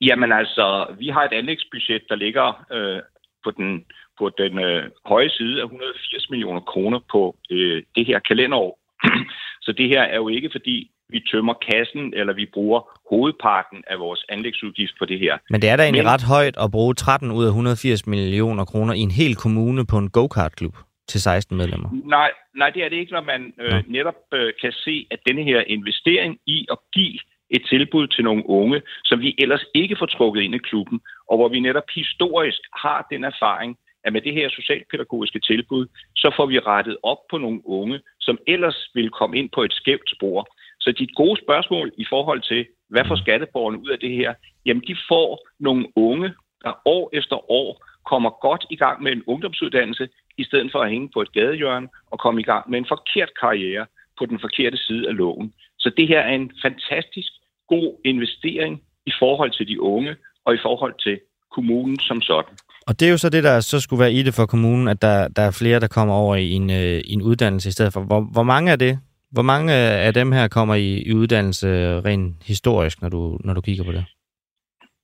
[0.00, 3.02] Jamen altså, vi har et anlægsbudget, der ligger øh,
[3.44, 3.84] på den,
[4.18, 8.78] på den øh, høje side af 180 millioner kroner på øh, det her kalenderår.
[9.66, 13.98] Så det her er jo ikke, fordi vi tømmer kassen, eller vi bruger hovedparten af
[13.98, 15.38] vores anlægsudgift på det her.
[15.50, 18.64] Men det er da egentlig Men, ret højt at bruge 13 ud af 180 millioner
[18.64, 20.76] kroner i en hel kommune på en go-kart-klub
[21.08, 21.88] til 16 medlemmer.
[22.04, 25.42] Nej, nej, det er det ikke, når man øh, netop øh, kan se, at denne
[25.42, 27.18] her investering i at give
[27.50, 31.36] et tilbud til nogle unge, som vi ellers ikke får trukket ind i klubben, og
[31.36, 35.86] hvor vi netop historisk har den erfaring, at med det her socialpædagogiske tilbud,
[36.16, 39.72] så får vi rettet op på nogle unge, som ellers vil komme ind på et
[39.72, 40.40] skævt spor.
[40.80, 44.34] Så dit gode spørgsmål i forhold til, hvad får skatteborgerne ud af det her?
[44.66, 46.28] Jamen, de får nogle unge,
[46.64, 50.08] der år efter år kommer godt i gang med en ungdomsuddannelse,
[50.38, 53.30] i stedet for at hænge på et gadehjørne og komme i gang med en forkert
[53.40, 53.86] karriere
[54.18, 55.54] på den forkerte side af loven.
[55.78, 57.32] Så det her er en fantastisk
[57.68, 61.20] god investering i forhold til de unge og i forhold til
[61.50, 62.56] kommunen som sådan.
[62.88, 65.02] Og det er jo så det, der så skulle være i det for kommunen, at
[65.02, 68.00] der, der er flere, der kommer over i en, øh, en uddannelse i stedet for.
[68.00, 68.98] Hvor, hvor mange er det?
[69.32, 73.38] Hvor mange øh, af dem her kommer i, i uddannelse øh, rent historisk, når du,
[73.44, 74.04] når du kigger på det?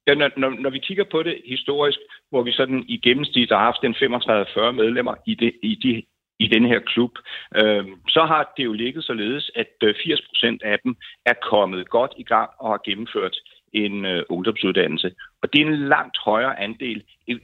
[0.07, 1.99] Ja, når, når, når vi kigger på det historisk,
[2.31, 6.03] hvor vi sådan i gennemsnit har haft en 35-40 medlemmer i, det, i, de,
[6.45, 7.13] i den her klub,
[7.57, 11.91] øh, så har det jo ligget således, at øh, 80 procent af dem er kommet
[11.91, 13.37] godt i gang og har gennemført
[13.73, 15.13] en øh, ungdomsuddannelse.
[15.43, 17.03] Og det er en langt højere andel,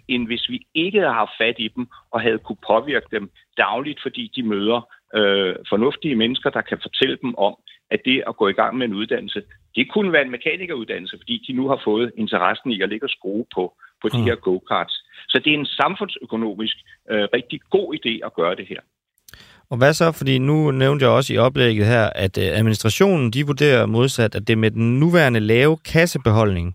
[0.09, 4.03] end hvis vi ikke havde haft fat i dem og havde kunne påvirke dem dagligt,
[4.03, 7.57] fordi de møder øh, fornuftige mennesker, der kan fortælle dem om,
[7.91, 9.43] at det at gå i gang med en uddannelse,
[9.77, 13.11] det kunne være en mekanikeruddannelse, fordi de nu har fået interessen i at ligge og
[13.11, 14.24] skrue på, på de mm.
[14.24, 14.95] her go-karts.
[15.29, 16.77] Så det er en samfundsøkonomisk
[17.11, 18.81] øh, rigtig god idé at gøre det her.
[19.70, 20.12] Og hvad så?
[20.12, 24.48] Fordi nu nævnte jeg også i oplægget her, at øh, administrationen de vurderer modsat, at
[24.48, 26.74] det med den nuværende lave kassebeholdning,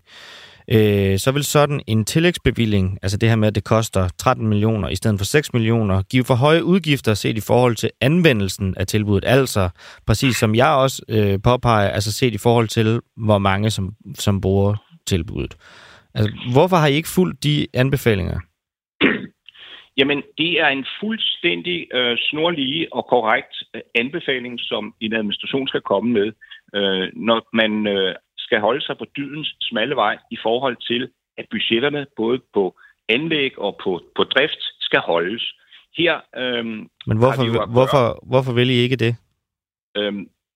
[0.68, 4.88] øh, så vil sådan en tillægsbevilling, altså det her med, at det koster 13 millioner
[4.88, 8.86] i stedet for 6 millioner, give for høje udgifter set i forhold til anvendelsen af
[8.86, 9.28] tilbuddet.
[9.28, 9.68] Altså,
[10.06, 14.40] præcis som jeg også øh, påpeger, altså set i forhold til, hvor mange som, som
[14.40, 14.76] bruger
[15.06, 15.54] tilbuddet.
[16.14, 18.40] Altså, hvorfor har I ikke fulgt de anbefalinger?
[19.96, 25.80] Jamen, det er en fuldstændig øh, snorlige og korrekt øh, anbefaling, som en administration skal
[25.80, 26.32] komme med,
[26.74, 31.46] øh, når man øh, skal holde sig på dydens smalle vej i forhold til, at
[31.50, 35.54] budgetterne både på anlæg og på, på drift skal holdes.
[35.96, 36.64] Her, øh,
[37.10, 39.16] Men hvorfor, gøre, hvorfor, hvorfor vil I ikke det?
[39.96, 40.12] Øh,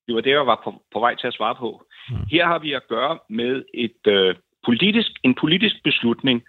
[0.06, 1.82] det var det, jeg var på, på vej til at svare på.
[2.08, 2.26] Hmm.
[2.30, 4.34] Her har vi at gøre med et øh,
[4.66, 6.42] politisk, en politisk beslutning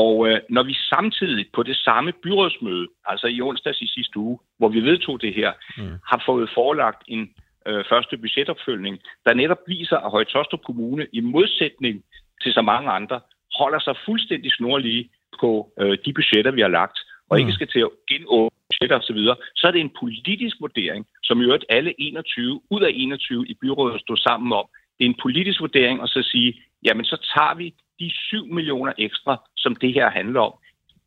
[0.00, 4.38] og øh, når vi samtidig på det samme byrådsmøde, altså i onsdags i sidste uge,
[4.58, 5.98] hvor vi vedtog det her, mm.
[6.10, 7.22] har fået forelagt en
[7.68, 12.04] øh, første budgetopfølgning, der netop viser, at Højtostrup Kommune i modsætning
[12.42, 13.20] til så mange andre,
[13.58, 17.40] holder sig fuldstændig snorlige på øh, de budgetter, vi har lagt, og mm.
[17.40, 21.40] ikke skal til at genåbne budgetter osv., så, så er det en politisk vurdering, som
[21.40, 24.66] i øvrigt alle 21 ud af 21 i byrådet står sammen om.
[24.98, 26.50] Det er en politisk vurdering at så sige,
[26.84, 30.54] jamen så tager vi de 7 millioner ekstra, som det her handler om,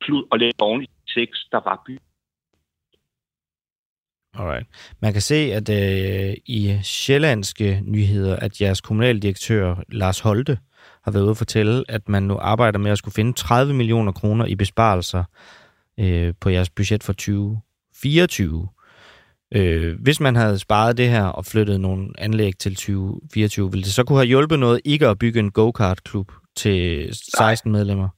[0.02, 2.00] plus og lægge oven i 6, der var by.
[4.40, 4.68] Alright.
[5.02, 10.58] Man kan se, at øh, i sjællandske nyheder, at jeres kommunaldirektør Lars Holte
[11.04, 14.12] har været ude at fortælle, at man nu arbejder med at skulle finde 30 millioner
[14.12, 15.24] kroner i besparelser
[16.00, 18.68] øh, på jeres budget for 2024.
[19.56, 23.94] Øh, hvis man havde sparet det her og flyttet nogle anlæg til 2024, ville det
[23.94, 27.78] så kunne have hjulpet noget ikke at bygge en go-kart-klub til 16 Nej.
[27.78, 28.10] medlemmer?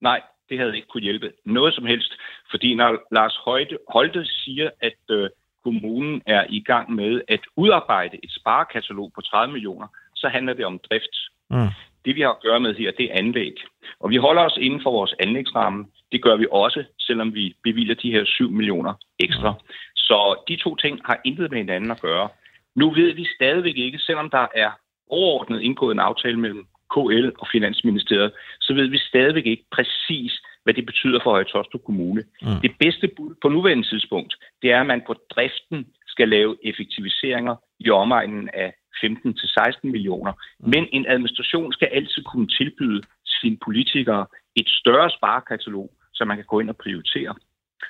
[0.00, 2.12] Nej, det havde ikke kunne hjælpe noget som helst,
[2.50, 5.30] fordi når Lars Højde, Holte siger, at øh,
[5.64, 10.64] kommunen er i gang med at udarbejde et sparekatalog på 30 millioner, så handler det
[10.64, 11.14] om drift.
[11.50, 11.70] Mm.
[12.04, 13.54] Det vi har at gøre med her, det er anlæg.
[14.00, 15.86] Og vi holder os inden for vores anlægsramme.
[16.12, 19.50] Det gør vi også, selvom vi bevilger de her 7 millioner ekstra.
[19.50, 19.58] Mm.
[19.96, 22.28] Så de to ting har intet med hinanden at gøre.
[22.74, 24.70] Nu ved vi stadigvæk ikke, selvom der er
[25.10, 30.32] overordnet indgået en aftale mellem KL og Finansministeriet, så ved vi stadigvæk ikke præcis,
[30.64, 32.24] hvad det betyder for Højtostrup Kommune.
[32.42, 32.60] Mm.
[32.62, 37.56] Det bedste bud på nuværende tidspunkt, det er, at man på driften skal lave effektiviseringer
[37.80, 38.74] i omegnen af
[39.04, 40.32] 15-16 millioner.
[40.32, 40.70] Mm.
[40.70, 43.02] Men en administration skal altid kunne tilbyde
[43.40, 44.26] sine politikere
[44.56, 47.34] et større sparekatalog, så man kan gå ind og prioritere.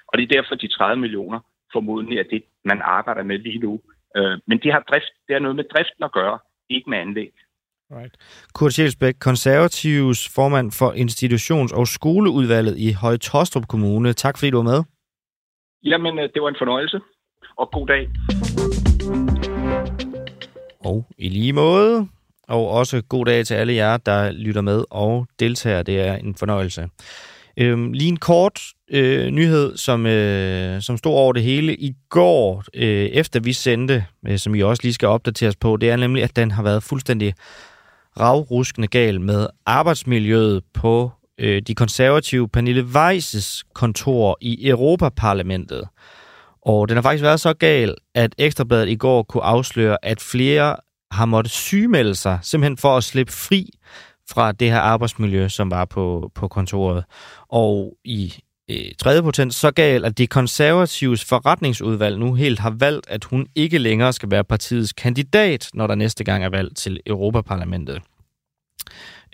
[0.09, 1.41] Og det er derfor, de 30 millioner
[1.73, 3.81] formodentlig er det, man arbejder med lige nu.
[4.17, 6.39] Øh, men det har, drift, det har noget med driften at gøre,
[6.69, 7.33] ikke med anlæg.
[7.91, 8.15] Right.
[8.55, 14.13] Kurt Sjælsbæk, konservativs formand for institutions- og skoleudvalget i Høje Tostrup Kommune.
[14.13, 14.83] Tak fordi du var med.
[15.85, 17.01] Jamen, øh, det var en fornøjelse,
[17.59, 18.09] og god dag.
[20.81, 22.09] Og i lige måde,
[22.49, 25.83] og også god dag til alle jer, der lytter med og deltager.
[25.83, 26.89] Det er en fornøjelse.
[27.57, 28.61] Øhm, lige en kort
[28.91, 34.05] øh, nyhed, som, øh, som stod over det hele i går, øh, efter vi sendte,
[34.29, 36.83] øh, som I også lige skal opdateres på, det er nemlig, at den har været
[36.83, 37.35] fuldstændig
[38.21, 45.89] ravruskende gal med arbejdsmiljøet på øh, de konservative Pernille Weiss' kontor i Europaparlamentet.
[46.63, 50.77] Og den har faktisk været så gal, at Ekstrabladet i går kunne afsløre, at flere
[51.11, 53.71] har måttet sygemelde sig, simpelthen for at slippe fri
[54.31, 57.05] fra det her arbejdsmiljø, som var på, på kontoret.
[57.49, 58.35] Og i
[58.71, 63.47] Øh, tredje potent så galt, at de konservatives forretningsudvalg nu helt har valgt, at hun
[63.55, 67.99] ikke længere skal være partiets kandidat, når der næste gang er valgt til Europaparlamentet.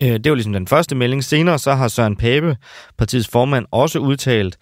[0.03, 1.25] Øh, det var ligesom den første melding.
[1.25, 2.57] Senere så har Søren Pape,
[2.99, 4.57] partiets formand, også udtalt,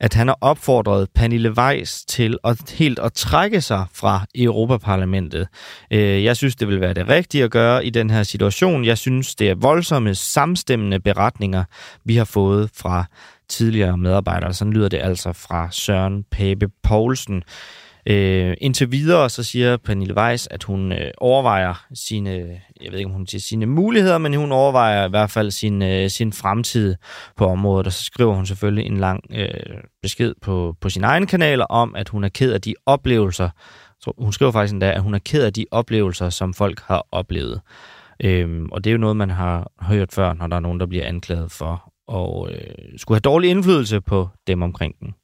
[0.00, 5.48] at han har opfordret Pernille Weiss til at helt at trække sig fra Europaparlamentet.
[5.90, 8.84] Øh, jeg synes, det vil være det rigtige at gøre i den her situation.
[8.84, 11.64] Jeg synes, det er voldsomme samstemmende beretninger,
[12.04, 13.04] vi har fået fra
[13.48, 14.54] tidligere medarbejdere.
[14.54, 17.42] Sådan lyder det altså fra Søren Pape Poulsen.
[18.06, 22.30] Øh, indtil videre så siger Pernille Weiss, at hun øh, overvejer sine,
[22.80, 25.82] jeg ved ikke om hun siger sine muligheder, men hun overvejer i hvert fald sin,
[25.82, 26.96] øh, sin fremtid
[27.36, 29.48] på området, og så skriver hun selvfølgelig en lang øh,
[30.02, 33.50] besked på, på sin egen kanaler om, at hun er ked af de oplevelser,
[34.00, 37.06] så hun skriver faktisk endda, at hun er ked af de oplevelser, som folk har
[37.12, 37.60] oplevet.
[38.24, 40.86] Øhm, og det er jo noget, man har hørt før, når der er nogen, der
[40.86, 42.58] bliver anklaget for og øh,
[42.96, 45.14] skulle have dårlig indflydelse på dem omkring den.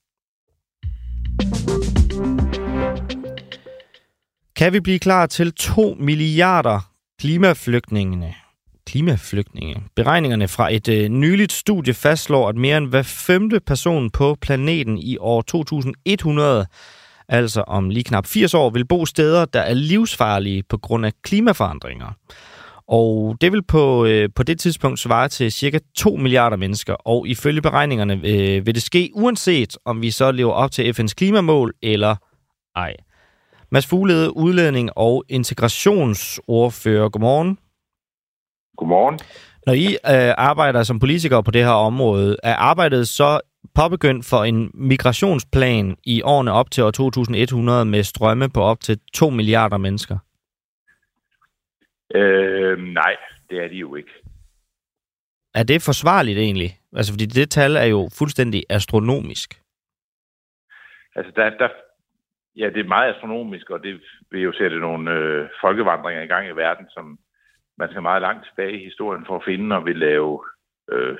[4.56, 8.34] Kan vi blive klar til 2 milliarder klimaflygtningene?
[8.86, 9.82] Klimaflygtninge.
[9.96, 14.98] Beregningerne fra et øh, nyligt studie fastslår, at mere end hver femte person på planeten
[14.98, 16.66] i år 2100,
[17.28, 21.12] altså om lige knap 80 år, vil bo steder, der er livsfarlige på grund af
[21.22, 22.12] klimaforandringer.
[22.88, 27.28] Og det vil på, øh, på det tidspunkt svare til cirka 2 milliarder mennesker, og
[27.28, 31.74] ifølge beregningerne øh, vil det ske uanset om vi så lever op til FN's klimamål
[31.82, 32.16] eller
[32.76, 32.96] ej.
[33.70, 37.08] Mads Fuglede, udledning og integrationsordfører.
[37.08, 37.58] Godmorgen.
[38.76, 39.18] Godmorgen.
[39.66, 43.40] Når I øh, arbejder som politikere på det her område, er arbejdet så
[43.74, 48.98] påbegyndt for en migrationsplan i årene op til år 2100 med strømme på op til
[49.14, 50.18] 2 milliarder mennesker?
[52.14, 53.16] Øh, nej,
[53.50, 54.10] det er de jo ikke.
[55.54, 56.70] Er det forsvarligt egentlig?
[56.96, 59.60] Altså, fordi det tal er jo fuldstændig astronomisk.
[61.16, 61.68] Altså, der, der,
[62.56, 64.00] ja, det er meget astronomisk, og det
[64.30, 67.18] vil jo sætte nogle øh, folkevandringer i gang i verden, som
[67.78, 70.44] man skal meget langt tilbage i historien for at finde og vil lave...
[70.92, 71.18] Øh,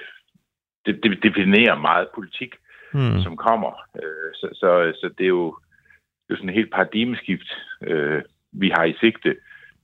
[0.86, 2.54] det, det definerer meget politik,
[2.92, 3.20] hmm.
[3.22, 3.72] som kommer.
[4.02, 5.58] Øh, så, så, så det er jo,
[6.28, 7.48] det er sådan et helt paradigmeskift,
[7.82, 8.22] øh,
[8.52, 9.36] vi har i sigte.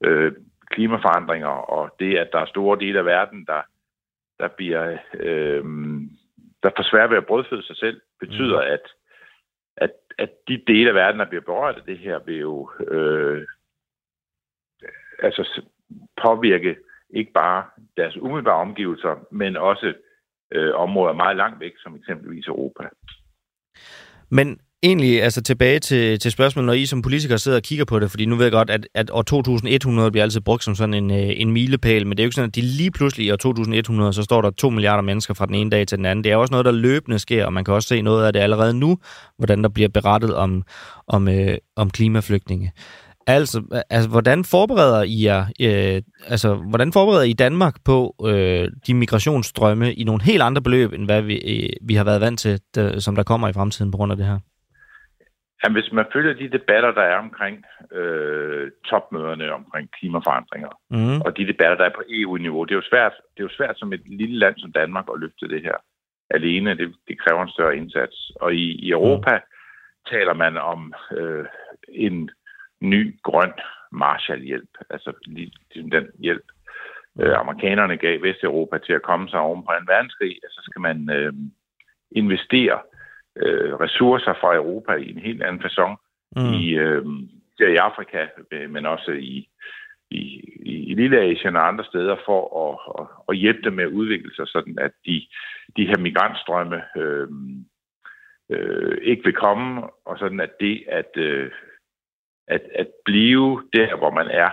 [0.05, 0.33] Øh,
[0.71, 3.63] klimaforandringer og det, at der er store dele af verden, der,
[4.39, 5.65] der bliver øh,
[6.63, 8.73] der får svært ved at brødføde sig selv, betyder, mm.
[8.73, 8.81] at,
[9.77, 13.47] at, at de dele af verden, der bliver berørt af det her, vil jo øh,
[15.19, 15.63] altså
[16.23, 16.77] påvirke
[17.11, 17.65] ikke bare
[17.97, 19.95] deres umiddelbare omgivelser, men også
[20.51, 22.89] øh, områder meget langt væk, som eksempelvis Europa.
[24.31, 27.99] Men egentlig altså tilbage til, til spørgsmålet, når I som politikere sidder og kigger på
[27.99, 30.95] det, fordi nu ved jeg godt, at, at år 2100 bliver altid brugt som sådan
[30.95, 33.31] en, øh, en milepæl, men det er jo ikke sådan, at de lige pludselig i
[33.31, 36.25] år 2100, så står der 2 milliarder mennesker fra den ene dag til den anden.
[36.25, 38.41] Det er også noget, der løbende sker, og man kan også se noget af det
[38.41, 38.99] allerede nu,
[39.39, 40.63] hvordan der bliver berettet om,
[41.09, 42.73] om, øh, om klimaflygtninge.
[43.27, 48.95] Altså, altså, hvordan forbereder I jer, øh, altså, hvordan forbereder I Danmark på øh, de
[48.95, 52.61] migrationsstrømme i nogle helt andre beløb, end hvad vi, øh, vi har været vant til,
[52.75, 54.39] der, som der kommer i fremtiden på grund af det her?
[55.65, 61.21] Jamen, hvis man følger de debatter, der er omkring øh, topmøderne omkring klimaforandringer, mm.
[61.21, 63.79] og de debatter, der er på EU-niveau, det er jo svært, det er jo svært
[63.79, 65.77] som et lille land som Danmark at løfte det her
[66.31, 66.77] alene.
[66.77, 68.33] Det, det kræver en større indsats.
[68.41, 70.11] Og i, i Europa mm.
[70.11, 71.45] taler man om øh,
[71.89, 72.31] en
[72.81, 73.53] ny grøn
[73.93, 76.45] Marshallhjælp, altså ligesom den hjælp,
[77.21, 81.11] øh, amerikanerne gav Vesteuropa til at komme sig oven på en verdenskrig, så skal man
[81.11, 81.33] øh,
[82.11, 82.79] investere
[83.43, 85.97] øh, ressourcer fra Europa i en helt anden façon
[86.37, 86.53] mm.
[86.53, 87.05] i, øh,
[87.61, 89.49] i Afrika, øh, men også i,
[90.11, 90.23] i,
[90.91, 94.35] i Lille Asien og andre steder for at, at, at hjælpe dem med at udvikle
[94.35, 95.27] sig, sådan at de,
[95.77, 97.29] de her migrantstrømme øh,
[98.51, 101.51] øh, ikke vil komme, og sådan at det at, øh,
[102.49, 104.51] at, at blive der, hvor man er,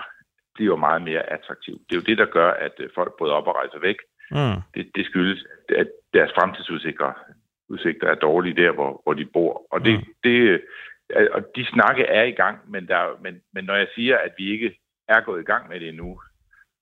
[0.56, 1.82] bliver meget mere attraktivt.
[1.90, 3.96] Det er jo det, der gør, at øh, folk bryder op og rejser væk.
[4.32, 4.62] Mm.
[4.76, 7.14] Det, det skyldes, at deres fremtidsudsigter
[7.70, 9.68] udsigter er dårlige der, hvor, hvor de bor.
[9.72, 10.13] Og det, mm.
[10.24, 10.61] det,
[11.32, 14.51] og de snakke er i gang, men, der, men, men når jeg siger, at vi
[14.51, 16.20] ikke er gået i gang med det endnu,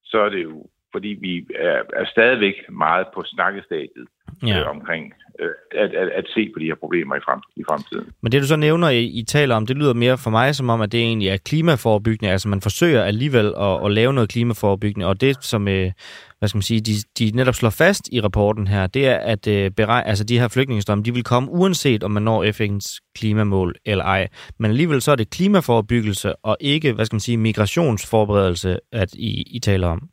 [0.04, 1.34] så er det jo fordi vi
[1.70, 4.08] er, er stadigvæk meget på snakkestadiet
[4.44, 4.60] ja.
[4.60, 5.50] øh, omkring øh,
[5.84, 8.08] at, at, at se på de her problemer i, frem, i fremtiden.
[8.22, 10.70] Men det du så nævner, I, I taler om, det lyder mere for mig som
[10.70, 12.32] om, at det egentlig er klimaforebyggende.
[12.32, 15.92] Altså man forsøger alligevel at, at lave noget klimaforebyggende, og det som, øh,
[16.40, 19.48] hvad skal man sige, de, de netop slår fast i rapporten her, det er, at
[19.48, 23.76] øh, berej, altså de her flygtningestrømme, de vil komme uanset om man når FN's klimamål
[23.86, 24.28] eller ej.
[24.60, 29.44] Men alligevel så er det klimaforebyggelse og ikke, hvad skal man sige, migrationsforberedelse, at I,
[29.52, 30.10] I taler om.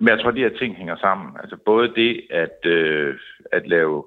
[0.00, 1.36] Men jeg tror, at de her ting hænger sammen.
[1.40, 3.18] Altså både det at, øh,
[3.52, 4.04] at lave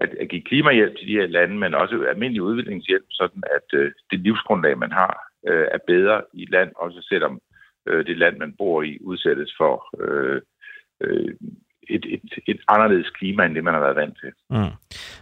[0.00, 3.92] at, at give klimahjælp til de her lande, men også almindelig udviklingshjælp, sådan at øh,
[4.10, 5.14] det livsgrundlag, man har,
[5.48, 7.40] øh, er bedre i et land, også selvom
[7.88, 10.42] øh, det land, man bor i, udsættes for øh,
[11.00, 11.34] øh,
[11.88, 14.32] et, et, et anderledes klima, end det man har været vant til.
[14.50, 14.72] Mm.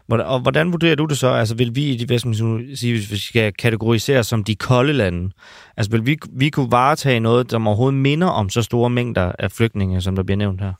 [0.08, 1.28] Og hvordan vurderer du det så?
[1.28, 5.30] Altså vil vi, hvad skal man sige, hvis vi skal kategorisere som de kolde lande,
[5.76, 9.50] altså vil vi, vi kunne varetage noget, der overhovedet minder om så store mængder af
[9.50, 10.72] flygtninge, som der bliver nævnt her?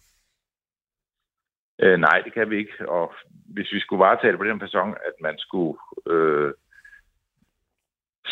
[1.83, 2.89] Øh, nej, det kan vi ikke.
[2.89, 3.13] Og
[3.55, 5.79] hvis vi skulle varetage det på den person, at man skulle
[6.11, 6.53] øh,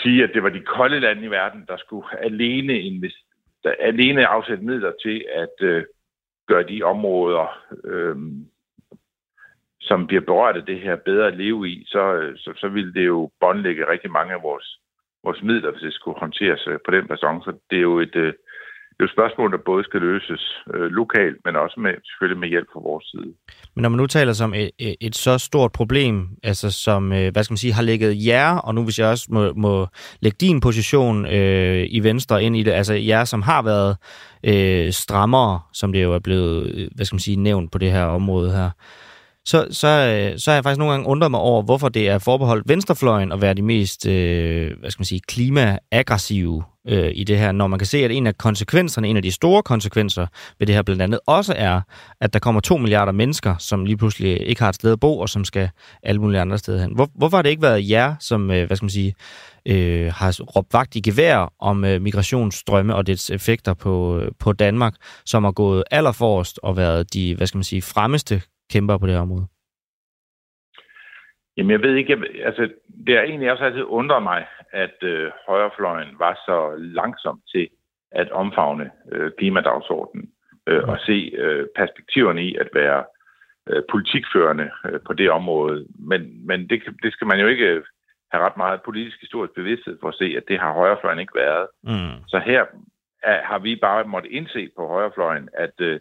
[0.02, 3.26] sige, at det var de kolde lande i verden, der skulle alene, invest-
[3.64, 5.84] der alene afsætte midler til at øh,
[6.50, 7.46] gøre de områder,
[7.84, 8.16] øh,
[9.80, 12.94] som bliver berørt af det her, bedre at leve i, så, øh, så, så ville
[12.94, 14.68] det jo båndlægge rigtig mange af vores,
[15.24, 17.42] vores midler, hvis det skulle håndteres øh, på den person.
[17.42, 18.32] Så det er jo et, øh,
[19.00, 20.42] det er et spørgsmål, der både skal løses
[20.74, 23.32] øh, lokalt, men også med, selvfølgelig med hjælp fra vores side.
[23.74, 24.70] Men når man nu taler som et,
[25.00, 28.74] et så stort problem, altså som, øh, hvad skal man sige, har ligget jer, og
[28.74, 29.86] nu hvis jeg også må, må
[30.20, 33.96] lægge din position øh, i Venstre ind i det, altså jer, som har været
[34.44, 37.90] øh, strammere, som det jo er blevet, øh, hvad skal man sige, nævnt på det
[37.92, 38.70] her område her,
[39.44, 42.18] så, så, øh, så har jeg faktisk nogle gange undret mig over, hvorfor det er
[42.18, 47.38] forbeholdt venstrefløjen at være de mest, øh, hvad skal man sige, klimaaggressive øh, i det
[47.38, 50.26] her, når man kan se, at en af konsekvenserne, en af de store konsekvenser
[50.58, 51.80] ved det her blandt andet også er,
[52.20, 55.18] at der kommer to milliarder mennesker, som lige pludselig ikke har et sted at bo,
[55.18, 55.70] og som skal
[56.02, 56.94] alle mulige andre steder hen.
[56.94, 59.14] Hvor, hvorfor har det ikke været jer, som, øh, hvad skal man sige,
[59.66, 64.52] øh, har råbt vagt i gevær om øh, migrationsstrømme og dets effekter på, øh, på
[64.52, 64.94] Danmark,
[65.26, 69.14] som har gået allerforrest og været de, hvad skal man sige, fremmeste kæmper på det
[69.14, 69.46] her område?
[71.56, 72.70] Jamen, jeg ved ikke, jeg, altså,
[73.06, 77.68] det er egentlig også altid undret mig, at øh, højrefløjen var så langsom til
[78.12, 80.30] at omfavne øh, klimadagsordenen
[80.66, 83.04] øh, og se øh, perspektiverne i at være
[83.68, 85.86] øh, politikførende øh, på det område.
[85.98, 87.82] Men, men det, det skal man jo ikke
[88.32, 91.66] have ret meget politisk historisk bevidsthed for at se, at det har højrefløjen ikke været.
[91.82, 92.24] Mm.
[92.28, 92.64] Så her
[93.22, 96.00] er, har vi bare måtte indse på højrefløjen, at øh,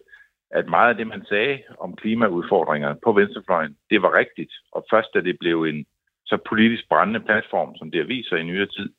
[0.51, 4.53] at meget af det, man sagde om klimaudfordringer på venstrefløjen, det var rigtigt.
[4.71, 5.85] Og først da det blev en
[6.25, 8.89] så politisk brændende platform, som det viser i nyere tid,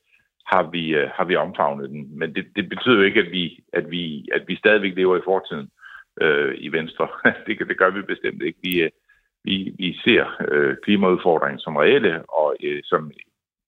[0.45, 2.19] har vi, øh, har vi omfavnet den.
[2.19, 5.25] Men det, det betyder jo ikke, at vi, at, vi, at vi stadigvæk lever i
[5.25, 5.69] fortiden
[6.21, 7.07] øh, i Venstre.
[7.47, 8.59] det, det gør vi bestemt ikke.
[8.63, 8.91] Vi, øh,
[9.43, 13.11] vi, vi ser øh, klimaudfordringen som reelle, og øh, som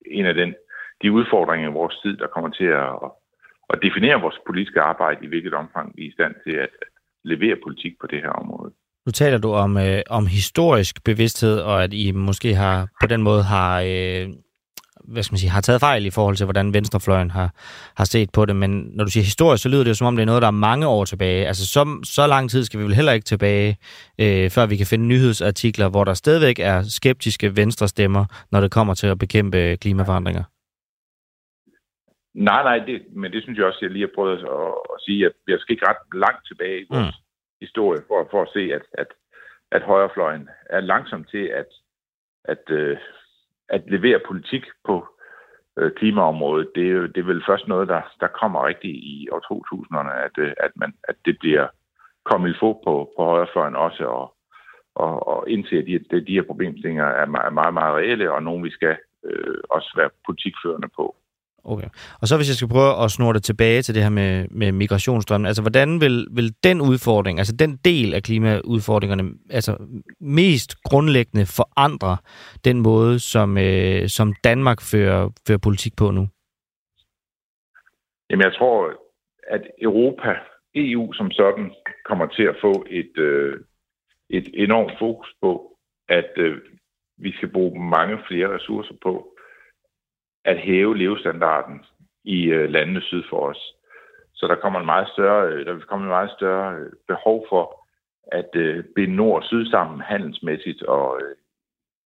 [0.06, 0.54] en af den,
[1.02, 2.92] de udfordringer i vores tid, der kommer til at,
[3.70, 6.70] at definere vores politiske arbejde, i hvilket omfang vi er i stand til at,
[7.24, 8.72] levere politik på det her område.
[9.06, 13.22] Nu taler du om, øh, om historisk bevidsthed, og at I måske har på den
[13.22, 14.28] måde har, øh,
[15.04, 17.54] hvad skal man sige, har taget fejl i forhold til, hvordan venstrefløjen har,
[17.96, 18.56] har set på det.
[18.56, 20.48] Men når du siger historisk, så lyder det jo som om, det er noget, der
[20.48, 21.46] er mange år tilbage.
[21.46, 23.76] Altså så, så lang tid skal vi vel heller ikke tilbage,
[24.18, 28.94] øh, før vi kan finde nyhedsartikler, hvor der stadigvæk er skeptiske venstrestemmer, når det kommer
[28.94, 30.42] til at bekæmpe klimaforandringer.
[32.34, 35.26] Nej, nej, det, men det synes jeg også, jeg lige har prøvet at, at sige,
[35.26, 37.24] at jeg skal ikke ret langt tilbage i vores mm.
[37.60, 39.06] historie for, for at se, at, at,
[39.70, 41.66] at højrefløjen er langsom til at,
[42.44, 42.96] at, øh,
[43.68, 45.06] at levere politik på
[45.78, 46.70] øh, klimaområdet.
[46.74, 50.12] Det er jo det er vel først noget, der, der kommer rigtigt i år 2000'erne,
[50.26, 51.66] at, øh, at, man, at det bliver
[52.24, 54.36] kommet i få på, på højrefløjen også, og,
[54.94, 58.64] og, og indse, at de, de her problemstillinger er meget, meget, meget reelle, og nogen
[58.64, 61.16] vi skal øh, også være politikførende på.
[61.64, 61.88] Okay.
[62.20, 64.72] Og så hvis jeg skal prøve at snurre det tilbage til det her med, med
[64.72, 69.76] migrationsstrømmen, altså hvordan vil, vil den udfordring, altså den del af klimaudfordringerne, altså
[70.20, 72.16] mest grundlæggende forandre
[72.64, 76.28] den måde, som, øh, som Danmark fører, fører politik på nu?
[78.30, 78.92] Jamen jeg tror,
[79.48, 80.34] at Europa,
[80.74, 81.72] EU som sådan,
[82.04, 83.60] kommer til at få et, øh,
[84.30, 85.76] et enormt fokus på,
[86.08, 86.58] at øh,
[87.18, 89.33] vi skal bruge mange flere ressourcer på
[90.44, 91.84] at hæve levestandarden
[92.24, 93.74] i øh, landene syd for os.
[94.34, 97.46] Så der kommer en meget større, øh, der vil komme en meget større øh, behov
[97.48, 97.86] for
[98.32, 101.36] at øh, binde nord og syd sammen handelsmæssigt og øh,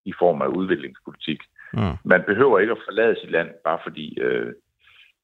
[0.05, 1.41] i form af udviklingspolitik.
[1.73, 1.97] Mm.
[2.05, 4.53] Man behøver ikke at forlade sit land, bare fordi øh,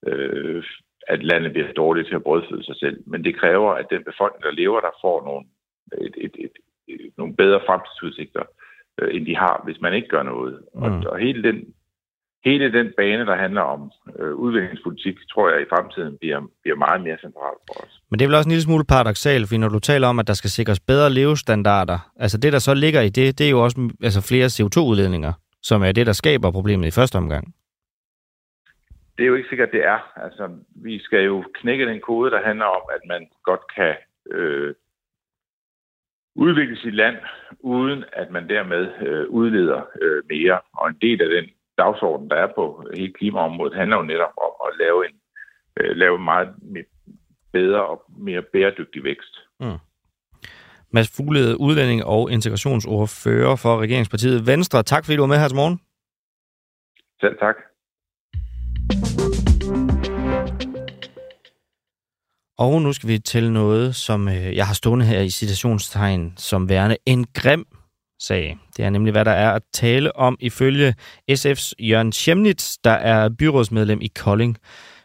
[0.06, 0.64] øh,
[1.06, 3.02] at landet bliver dårligt til at brødføde sig selv.
[3.06, 5.46] Men det kræver, at den befolkning, der lever der, får nogle,
[6.06, 6.52] et, et, et,
[6.88, 8.42] et, nogle bedre fremtidsudsigter,
[8.98, 10.60] øh, end de har, hvis man ikke gør noget.
[10.74, 10.82] Mm.
[10.82, 11.74] Og, og hele den
[12.44, 17.00] hele den bane, der handler om øh, udviklingspolitik, tror jeg i fremtiden bliver, bliver meget
[17.02, 18.00] mere central for os.
[18.10, 20.26] Men det er vel også en lille smule paradoxalt, fordi når du taler om, at
[20.26, 23.64] der skal sikres bedre levestandarder, altså det, der så ligger i det, det er jo
[23.64, 25.32] også altså flere CO2-udledninger,
[25.62, 27.54] som er det, der skaber problemet i første omgang.
[29.16, 29.98] Det er jo ikke sikkert, det er.
[30.24, 30.44] Altså,
[30.76, 33.94] vi skal jo knække den kode, der handler om, at man godt kan
[34.30, 34.74] øh,
[36.34, 37.16] udvikle sit land,
[37.60, 40.60] uden at man dermed øh, udleder øh, mere.
[40.72, 44.52] Og en del af den dagsorden, der er på hele klimaområdet, handler jo netop om
[44.66, 45.16] at lave en
[45.80, 46.48] øh, lave meget
[47.52, 49.34] bedre og mere bæredygtig vækst.
[49.60, 49.78] Mm.
[50.90, 54.82] Mads Fuglede, udlænding og integrationsordfører for Regeringspartiet Venstre.
[54.82, 55.80] Tak fordi du var med her til morgen.
[57.20, 57.56] Selv tak.
[62.58, 66.68] Og nu skal vi til noget, som øh, jeg har stående her i citationstegn som
[66.68, 67.66] værende en grim
[68.26, 68.58] sag.
[68.76, 70.94] Det er nemlig, hvad der er at tale om ifølge
[71.32, 74.58] SF's Jørgen Schemnitz, der er byrådsmedlem i Kolding.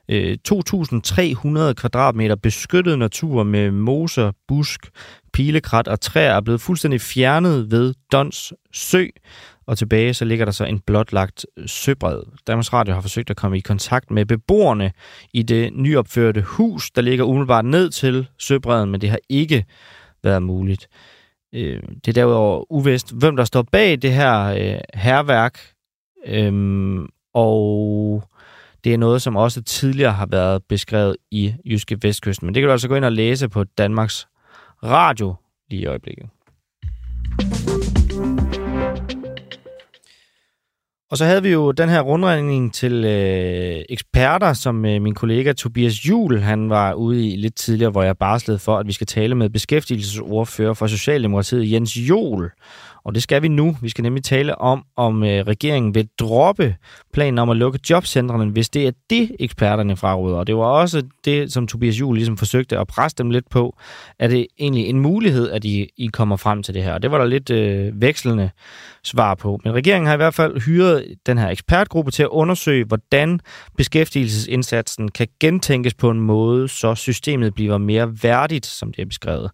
[0.10, 4.90] Øh, 2.300 kvadratmeter beskyttet natur med moser, busk,
[5.34, 9.06] pilekrat og træer er blevet fuldstændig fjernet ved Dons Sø.
[9.66, 12.22] og tilbage så ligger der så en blotlagt søbred.
[12.48, 14.92] Danmarks Radio har forsøgt at komme i kontakt med beboerne
[15.34, 19.66] i det nyopførte hus, der ligger umiddelbart ned til søbredden, men det har ikke
[20.24, 20.88] været muligt.
[21.54, 25.60] Øh, det er derudover uvist, hvem der står bag det her øh, herværk,
[26.26, 28.24] øhm, og
[28.84, 32.46] det er noget, som også tidligere har været beskrevet i Jyske Vestkysten.
[32.46, 34.28] Men det kan du altså gå ind og læse på Danmarks
[34.84, 35.36] Radio
[35.70, 36.30] lige i øjeblikket.
[41.12, 45.54] Og så havde vi jo den her rundregning til øh, eksperter, som øh, min kollega
[45.54, 49.08] Tobias Jul han var ude i lidt tidligere, hvor jeg barslede for, at vi skal
[49.08, 52.52] tale med beskæftigelsesordfører for Socialdemokratiet, Jens Jol.
[53.10, 53.78] Og det skal vi nu.
[53.82, 56.76] Vi skal nemlig tale om, om øh, regeringen vil droppe
[57.14, 60.38] planen om at lukke jobcentrene, hvis det er det, eksperterne fraråder.
[60.38, 63.78] Og det var også det, som Tobias Juhl ligesom forsøgte at presse dem lidt på.
[64.20, 66.94] Er det egentlig en mulighed, at I, I kommer frem til det her?
[66.94, 68.50] Og det var der lidt øh, vekslende
[69.04, 69.60] svar på.
[69.64, 73.40] Men regeringen har i hvert fald hyret den her ekspertgruppe til at undersøge, hvordan
[73.78, 79.52] beskæftigelsesindsatsen kan gentænkes på en måde, så systemet bliver mere værdigt, som det er beskrevet.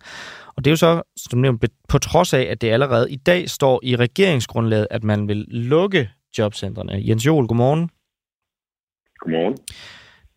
[0.58, 3.50] Og det er jo så, som nævnt, på trods af, at det allerede i dag
[3.50, 7.02] står i regeringsgrundlaget, at man vil lukke jobcentrene.
[7.08, 7.90] Jens Jol, godmorgen.
[9.20, 9.58] Godmorgen.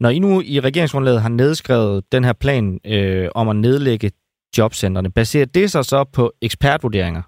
[0.00, 4.10] Når I nu i regeringsgrundlaget har nedskrevet den her plan øh, om at nedlægge
[4.58, 7.22] jobcentrene, baserer det sig så på ekspertvurderinger?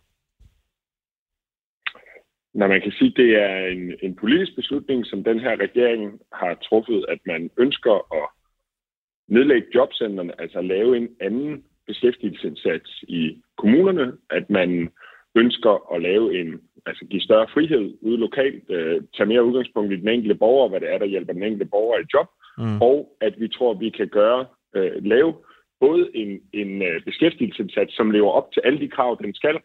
[2.54, 6.20] Når man kan sige, at det er en, en politisk beslutning, som den her regering
[6.32, 8.28] har truffet, at man ønsker at
[9.28, 13.22] nedlægge jobcentrene, altså lave en anden beskæftigelsesindsats i
[13.62, 14.70] kommunerne, at man
[15.42, 16.48] ønsker at lave en,
[16.86, 20.80] altså give større frihed ude lokalt, øh, tage mere udgangspunkt i den enkelte borger, hvad
[20.80, 22.28] det er, der hjælper den enkelte borger i job,
[22.58, 22.80] mm.
[22.90, 25.34] og at vi tror, at vi kan gøre, øh, lave
[25.80, 29.56] både en, en øh, beskæftigelsesindsats, som lever op til alle de krav, den skal,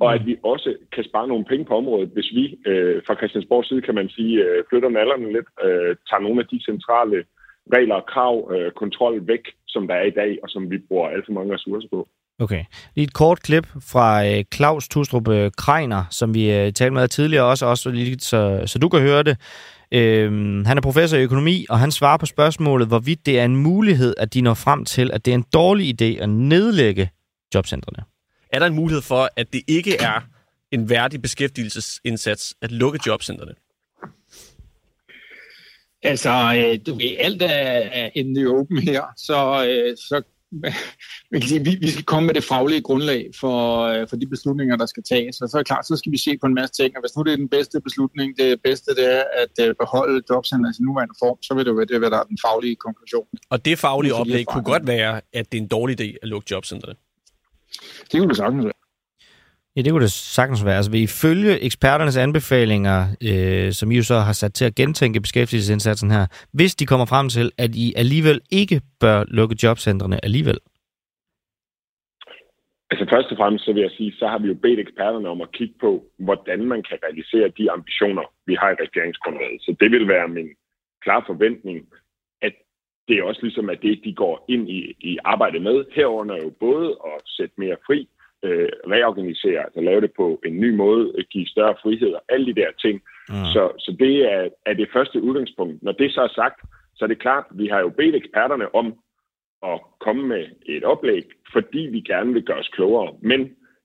[0.00, 0.26] og at mm.
[0.26, 3.94] vi også kan spare nogle penge på området, hvis vi øh, fra Christiansborgs side, kan
[3.94, 7.24] man sige, øh, flytter nallerne lidt, øh, tager nogle af de centrale
[7.74, 9.44] regler og krav, øh, kontrol væk,
[9.74, 12.00] som der er i dag, og som vi bruger alt for mange ressourcer på.
[12.38, 12.64] Okay.
[12.94, 17.08] Lige et kort klip fra øh, Claus Tustrup øh, Kreiner, som vi øh, talte med
[17.08, 19.36] tidligere også, også lige, så, så du kan høre det.
[19.92, 23.56] Øhm, han er professor i økonomi, og han svarer på spørgsmålet, hvorvidt det er en
[23.56, 27.10] mulighed, at de når frem til, at det er en dårlig idé at nedlægge
[27.54, 28.04] jobcentrene.
[28.52, 30.20] Er der en mulighed for, at det ikke er
[30.72, 33.52] en værdig beskæftigelsesindsats at lukke jobcentrene?
[36.04, 37.48] Altså, øh, du ved, alt er,
[38.00, 40.22] er in the open her, så, øh, så
[41.32, 44.26] man kan sige, vi, vi skal komme med det faglige grundlag for, øh, for de
[44.26, 45.40] beslutninger, der skal tages.
[45.40, 46.96] Og så er det klart, så skal vi se på en masse ting.
[46.96, 50.70] Og hvis nu det er den bedste beslutning, det bedste det er at beholde jobcenter
[50.70, 53.26] i sin nuværende form, så vil det jo være det, der er den faglige konklusion.
[53.50, 56.46] Og det faglige oplæg kunne godt være, at det er en dårlig idé at lukke
[56.50, 56.94] jobcenterne.
[58.12, 58.83] Det kunne det sagtens være.
[59.76, 60.76] Ja, det kunne det sagtens være.
[60.76, 62.98] Altså, vil I følge eksperternes anbefalinger,
[63.30, 67.06] øh, som I jo så har sat til at gentænke beskæftigelsesindsatsen her, hvis de kommer
[67.06, 70.58] frem til, at I alligevel ikke bør lukke jobcentrene alligevel?
[72.90, 75.40] Altså først og fremmest, så vil jeg sige, så har vi jo bedt eksperterne om
[75.40, 79.62] at kigge på, hvordan man kan realisere de ambitioner, vi har i regeringsgrundlaget.
[79.62, 80.48] Så det vil være min
[81.04, 81.78] klare forventning,
[82.42, 82.54] at
[83.08, 85.84] det er også ligesom, at det, de går ind i, i arbejdet med.
[85.96, 88.08] Herunder jo både at sætte mere fri,
[88.44, 92.60] øh, reorganisere, altså lave det på en ny måde, give større frihed og alle de
[92.60, 93.02] der ting.
[93.28, 93.44] Mm.
[93.54, 95.82] Så, så det er, er det første udgangspunkt.
[95.82, 96.60] Når det så er sagt,
[96.94, 98.94] så er det klart, vi har jo bedt eksperterne om
[99.62, 103.14] at komme med et oplæg, fordi vi gerne vil gøre os klogere.
[103.22, 103.40] Men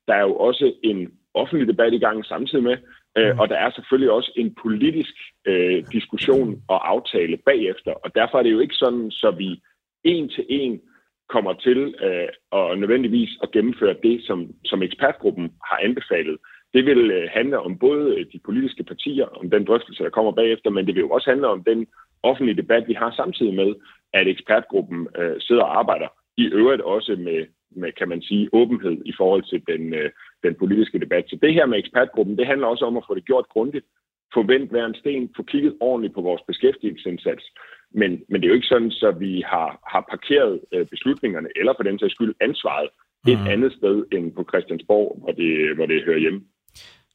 [0.07, 2.77] der er jo også en offentlig debat i gang samtidig med,
[3.17, 3.39] øh, mm.
[3.39, 7.91] og der er selvfølgelig også en politisk øh, diskussion og aftale bagefter.
[7.91, 9.61] Og derfor er det jo ikke sådan, så vi
[10.03, 10.81] en til en
[11.29, 16.37] kommer til øh, og nødvendigvis at gennemføre det, som, som ekspertgruppen har anbefalet.
[16.73, 20.31] Det vil øh, handle om både øh, de politiske partier, om den drøftelse, der kommer
[20.31, 21.87] bagefter, men det vil jo også handle om den
[22.23, 23.75] offentlige debat, vi har samtidig med,
[24.13, 26.07] at ekspertgruppen øh, sidder og arbejder.
[26.37, 30.09] I øvrigt også med, med, kan man sige, åbenhed i forhold til den, øh,
[30.43, 31.25] den politiske debat.
[31.27, 33.85] Så det her med ekspertgruppen, det handler også om at få det gjort grundigt,
[34.33, 37.45] få vendt hver en sten, få kigget ordentligt på vores beskæftigelsesindsats.
[37.93, 41.73] Men, men det er jo ikke sådan, så vi har, har parkeret øh, beslutningerne, eller
[41.77, 42.89] for den sags skyld ansvaret,
[43.27, 43.47] et mm.
[43.47, 46.41] andet sted end på Christiansborg, hvor det, hvor det hører hjemme.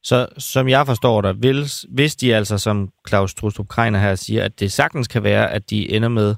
[0.03, 4.43] Så som jeg forstår dig, vil, hvis de altså, som Claus Trustrup Kreiner her siger,
[4.43, 6.35] at det sagtens kan være, at de ender med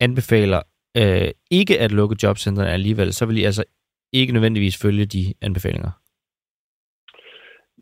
[0.00, 0.62] anbefaler
[0.96, 3.64] øh, ikke at lukke jobcentrene alligevel, så vil I altså
[4.12, 5.90] ikke nødvendigvis følge de anbefalinger?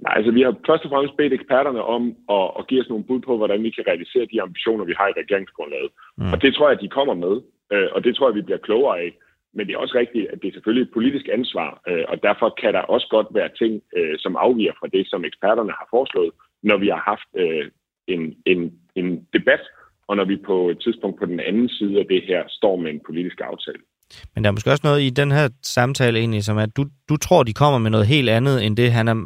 [0.04, 2.02] Nej, altså vi har først og fremmest bedt eksperterne om
[2.36, 5.08] at, at give os nogle bud på, hvordan vi kan realisere de ambitioner, vi har
[5.08, 5.90] i regeringsgrundlaget.
[6.18, 6.32] Mm.
[6.32, 7.34] Og det tror jeg, at de kommer med,
[7.72, 9.10] øh, og det tror jeg, vi bliver klogere af.
[9.54, 12.48] Men det er også rigtigt, at det er selvfølgelig et politisk ansvar, øh, og derfor
[12.60, 16.32] kan der også godt være ting, øh, som afviger fra det, som eksperterne har foreslået,
[16.62, 17.28] når vi har haft
[18.08, 18.60] en, en,
[18.94, 19.60] en debat,
[20.08, 22.90] og når vi på et tidspunkt på den anden side af det her står med
[22.90, 23.82] en politisk aftale.
[24.34, 27.16] Men der er måske også noget i den her samtale egentlig, som at du, du
[27.16, 29.16] tror, de kommer med noget helt andet, end det han er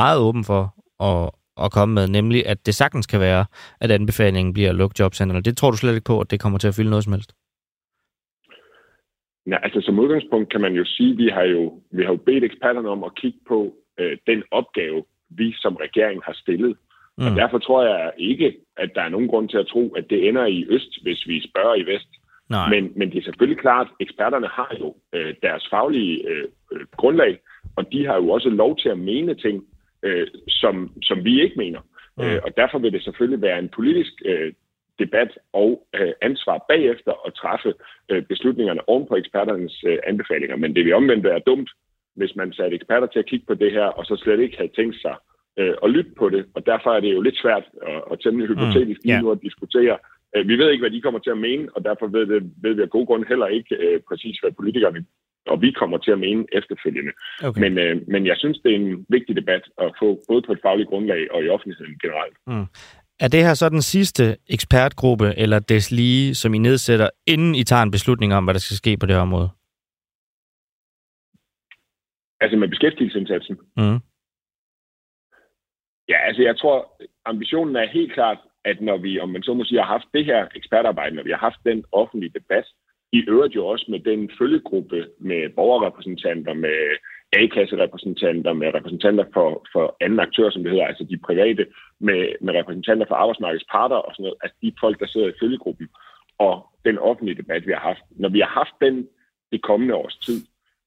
[0.00, 0.62] meget åben for
[1.08, 1.30] at,
[1.64, 3.44] at komme med, nemlig at det sagtens kan være,
[3.80, 5.42] at anbefalingen bliver at lukke jobcentrene.
[5.42, 7.32] Det tror du slet ikke på, at det kommer til at fylde noget som helst?
[9.46, 12.16] Ja, altså som udgangspunkt kan man jo sige, at vi har jo, vi har jo
[12.26, 16.76] bedt eksperterne om at kigge på øh, den opgave, vi som regering har stillet.
[17.18, 17.26] Mm.
[17.26, 20.28] Og derfor tror jeg ikke, at der er nogen grund til at tro, at det
[20.28, 22.08] ender i øst, hvis vi spørger i vest.
[22.50, 22.68] Nej.
[22.70, 26.86] Men, men det er selvfølgelig klart, at eksperterne har jo øh, deres faglige øh, øh,
[26.96, 27.38] grundlag,
[27.76, 29.64] og de har jo også lov til at mene ting,
[30.02, 31.80] øh, som, som vi ikke mener.
[32.16, 32.24] Mm.
[32.24, 34.52] Øh, og derfor vil det selvfølgelig være en politisk øh,
[34.98, 37.74] debat og øh, ansvar bagefter at træffe
[38.10, 40.56] øh, beslutningerne oven på eksperternes øh, anbefalinger.
[40.56, 41.70] Men det vil omvendt være dumt,
[42.16, 44.72] hvis man satte eksperter til at kigge på det her, og så slet ikke havde
[44.76, 45.16] tænkt sig
[45.58, 46.46] øh, at lytte på det.
[46.54, 49.08] Og derfor er det jo lidt svært og, og temmelig hypotetisk mm.
[49.08, 49.98] lige nu at diskutere.
[50.36, 52.74] Øh, vi ved ikke, hvad de kommer til at mene, og derfor ved, det, ved
[52.74, 55.04] vi af god grund heller ikke øh, præcis, hvad politikerne
[55.46, 57.12] og vi kommer til at mene efterfølgende.
[57.42, 57.60] Okay.
[57.60, 60.58] Men, øh, men jeg synes, det er en vigtig debat at få, både på et
[60.62, 62.36] fagligt grundlag og i offentligheden generelt.
[62.46, 62.66] Mm.
[63.20, 67.64] Er det her så den sidste ekspertgruppe, eller des lige, som I nedsætter, inden I
[67.64, 69.48] tager en beslutning om, hvad der skal ske på det her område?
[72.40, 73.56] Altså med beskæftigelsesindsatsen?
[73.76, 73.98] Mm.
[76.08, 78.38] Ja, altså jeg tror, ambitionen er helt klart,
[78.70, 81.30] at når vi, om man så må sige, har haft det her ekspertarbejde, når vi
[81.30, 82.66] har haft den offentlige debat,
[83.12, 86.78] i øvrigt jo også med den følgegruppe med borgerrepræsentanter, med
[87.32, 91.66] A-kasserepræsentanter, med repræsentanter for, for anden aktør, som det hedder, altså de private,
[92.00, 95.38] med, med repræsentanter for arbejdsmarkedets parter og sådan noget, altså de folk, der sidder i
[95.40, 95.88] følgegruppen,
[96.38, 96.54] og
[96.84, 98.04] den offentlige debat, vi har haft.
[98.10, 99.08] Når vi har haft den
[99.52, 100.38] det kommende års tid,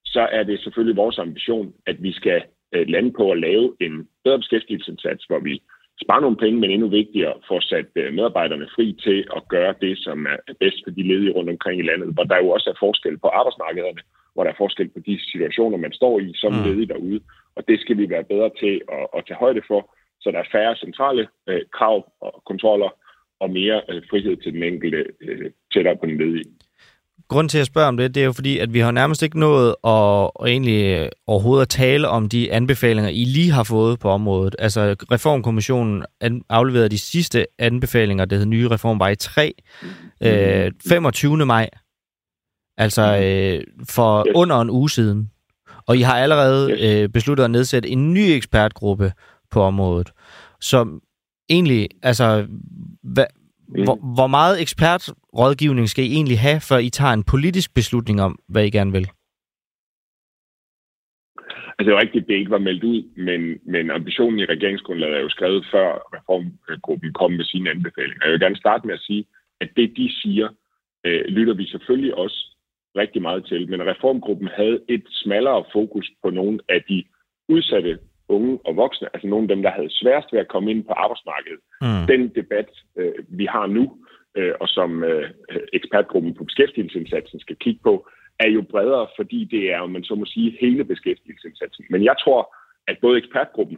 [0.05, 4.07] så er det selvfølgelig vores ambition, at vi skal øh, lande på at lave en
[4.23, 5.61] bedre beskæftigelsesindsats, hvor vi
[6.03, 9.97] spare nogle penge, men endnu vigtigere få sat øh, medarbejderne fri til at gøre det,
[10.05, 12.79] som er bedst for de ledige rundt omkring i landet, hvor der jo også er
[12.79, 14.01] forskel på arbejdsmarkederne,
[14.33, 16.63] hvor der er forskel på de situationer, man står i som mm.
[16.65, 17.19] ledig derude,
[17.55, 19.81] og det skal vi være bedre til at, at tage højde for,
[20.21, 22.89] så der er færre centrale øh, krav og kontroller
[23.39, 26.49] og mere øh, frihed til den enkelte øh, tættere på den ledige.
[27.29, 29.39] Grund til at spørge om det, det er jo fordi, at vi har nærmest ikke
[29.39, 33.99] nået at, at egentlig øh, overhovedet at tale om de anbefalinger, I lige har fået
[33.99, 34.55] på området.
[34.59, 36.05] Altså, Reformkommissionen
[36.49, 39.53] afleverede de sidste anbefalinger, det hed Nye Reformvej 3,
[40.21, 41.45] øh, 25.
[41.45, 41.69] maj.
[42.77, 44.31] Altså øh, for yes.
[44.35, 45.31] under en uge siden.
[45.87, 46.79] Og I har allerede yes.
[46.81, 49.13] øh, besluttet at nedsætte en ny ekspertgruppe
[49.51, 50.11] på området.
[50.61, 50.99] Så
[51.49, 52.47] egentlig, altså,
[53.03, 53.25] hvad,
[53.75, 53.83] Mm.
[53.83, 54.61] Hvor, hvor meget
[55.33, 58.91] ekspertrådgivning skal I egentlig have, før I tager en politisk beslutning om, hvad I gerne
[58.91, 59.07] vil?
[61.77, 63.41] Altså det er rigtigt, det ikke var meldt ud, men,
[63.73, 68.25] men ambitionen i regeringsgrundlaget er jo skrevet før reformgruppen kom med sine anbefalinger.
[68.25, 69.25] Jeg vil gerne starte med at sige,
[69.61, 70.47] at det de siger,
[71.05, 72.39] øh, lytter vi selvfølgelig også
[72.95, 73.69] rigtig meget til.
[73.69, 77.03] Men reformgruppen havde et smallere fokus på nogle af de
[77.49, 77.99] udsatte
[78.29, 80.93] unge og voksne, altså nogle af dem, der havde sværest ved at komme ind på
[80.93, 81.61] arbejdsmarkedet.
[81.81, 82.07] Mm.
[82.13, 82.69] Den debat,
[82.99, 83.83] øh, vi har nu,
[84.35, 85.29] øh, og som øh,
[85.73, 88.07] ekspertgruppen på beskæftigelsesindsatsen skal kigge på,
[88.39, 91.85] er jo bredere, fordi det er, om man så må sige, hele beskæftigelsesindsatsen.
[91.89, 92.55] Men jeg tror,
[92.87, 93.77] at både ekspertgruppen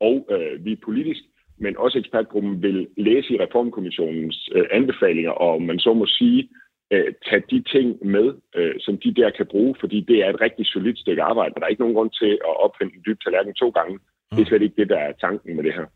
[0.00, 1.22] og øh, vi politisk,
[1.58, 6.48] men også ekspertgruppen vil læse i Reformkommissionens øh, anbefalinger, og man så må sige,
[6.90, 10.40] øh, tage de ting med, øh, som de der kan bruge, fordi det er et
[10.40, 13.18] rigtig solidt stykke arbejde, og der er ikke nogen grund til at opfinde en dyb
[13.20, 13.94] tallerken to gange.
[13.94, 14.36] Mm.
[14.36, 15.86] Det er slet ikke det, der er tanken med det her.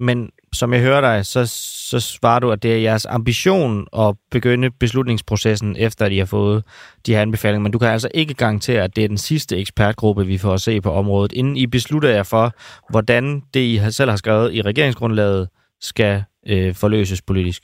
[0.00, 1.46] Men som jeg hører dig, så,
[1.90, 6.26] så svarer du, at det er jeres ambition at begynde beslutningsprocessen, efter at I har
[6.26, 6.64] fået
[7.06, 7.62] de her anbefalinger.
[7.62, 10.60] Men du kan altså ikke garantere, at det er den sidste ekspertgruppe, vi får at
[10.60, 12.52] se på området, inden I beslutter jer for,
[12.90, 15.48] hvordan det, I selv har skrevet i regeringsgrundlaget,
[15.80, 17.62] skal øh, forløses politisk.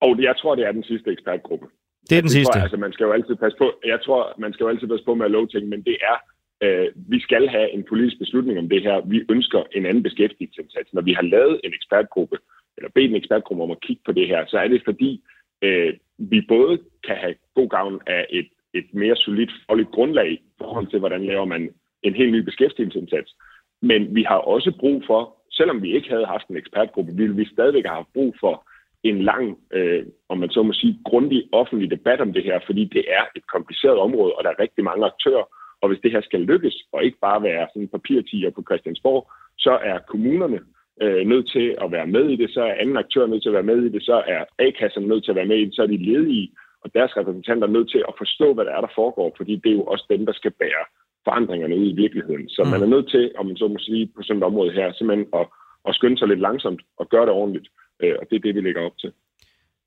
[0.00, 1.66] Og jeg tror, det er den sidste ekspertgruppe.
[2.10, 2.52] Det er den sidste?
[2.52, 5.04] Tror, altså, man skal jo altid passe på, jeg tror, man skal jo altid passe
[5.04, 6.16] på med at love ting, men det er,
[6.62, 9.00] øh, vi skal have en politisk beslutning om det her.
[9.06, 10.92] Vi ønsker en anden beskæftigelsesindsats.
[10.92, 12.36] Når vi har lavet en ekspertgruppe,
[12.76, 15.22] eller bedt en ekspertgruppe om at kigge på det her, så er det fordi,
[15.62, 20.42] øh, vi både kan have god gavn af et, et mere solidt fagligt grundlag i
[20.58, 21.70] forhold til, hvordan laver man
[22.02, 23.34] en helt ny beskæftigelsesindsats.
[23.82, 27.44] Men vi har også brug for, selvom vi ikke havde haft en ekspertgruppe, ville vi
[27.44, 28.66] stadigvæk have haft brug for
[29.02, 32.84] en lang, øh, om man så må sige, grundig offentlig debat om det her, fordi
[32.84, 35.44] det er et kompliceret område, og der er rigtig mange aktører.
[35.82, 39.78] Og hvis det her skal lykkes, og ikke bare være sådan papirtiger på Christiansborg, så
[39.90, 40.60] er kommunerne
[41.02, 43.58] øh, nødt til at være med i det, så er anden aktør nødt til at
[43.58, 45.82] være med i det, så er A-kasserne nødt til at være med i det, så
[45.82, 46.50] er de ledige
[46.84, 49.70] og deres repræsentanter er nødt til at forstå, hvad der er, der foregår, fordi det
[49.70, 50.84] er jo også dem, der skal bære
[51.24, 52.48] forandringerne ud i virkeligheden.
[52.48, 52.70] Så mm.
[52.70, 55.26] man er nødt til, om man så må sige, på sådan et område her, simpelthen
[55.40, 55.46] at,
[55.88, 57.68] at skynde sig lidt langsomt og gøre det ordentligt.
[58.02, 59.12] Øh, og det er det, vi lægger op til.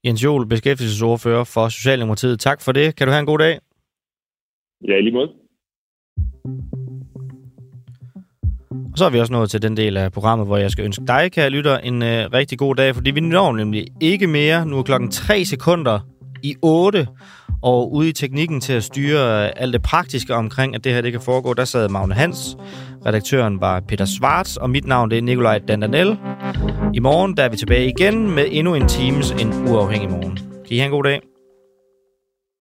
[0.06, 2.39] Jens Jol, beskæftigelsesordfører for Socialdemokratiet.
[2.39, 2.96] Tak for det.
[2.96, 3.60] Kan du have en god dag?
[4.88, 5.32] Ja, i lige måde.
[8.91, 11.04] Og så er vi også nået til den del af programmet, hvor jeg skal ønske
[11.08, 14.66] dig, kære lytter, en øh, rigtig god dag, fordi vi når nemlig ikke mere.
[14.66, 16.00] Nu er klokken 3 sekunder
[16.44, 17.08] i 8,
[17.62, 21.02] og ude i teknikken til at styre øh, alt det praktiske omkring, at det her
[21.02, 22.58] det kan foregå, der sad Magne Hans.
[23.06, 26.18] Redaktøren var Peter Schwartz, og mit navn det er Nikolaj Dandanel.
[26.94, 30.36] I morgen der er vi tilbage igen med endnu en times en uafhængig morgen.
[30.38, 31.32] Kan I have en god dag?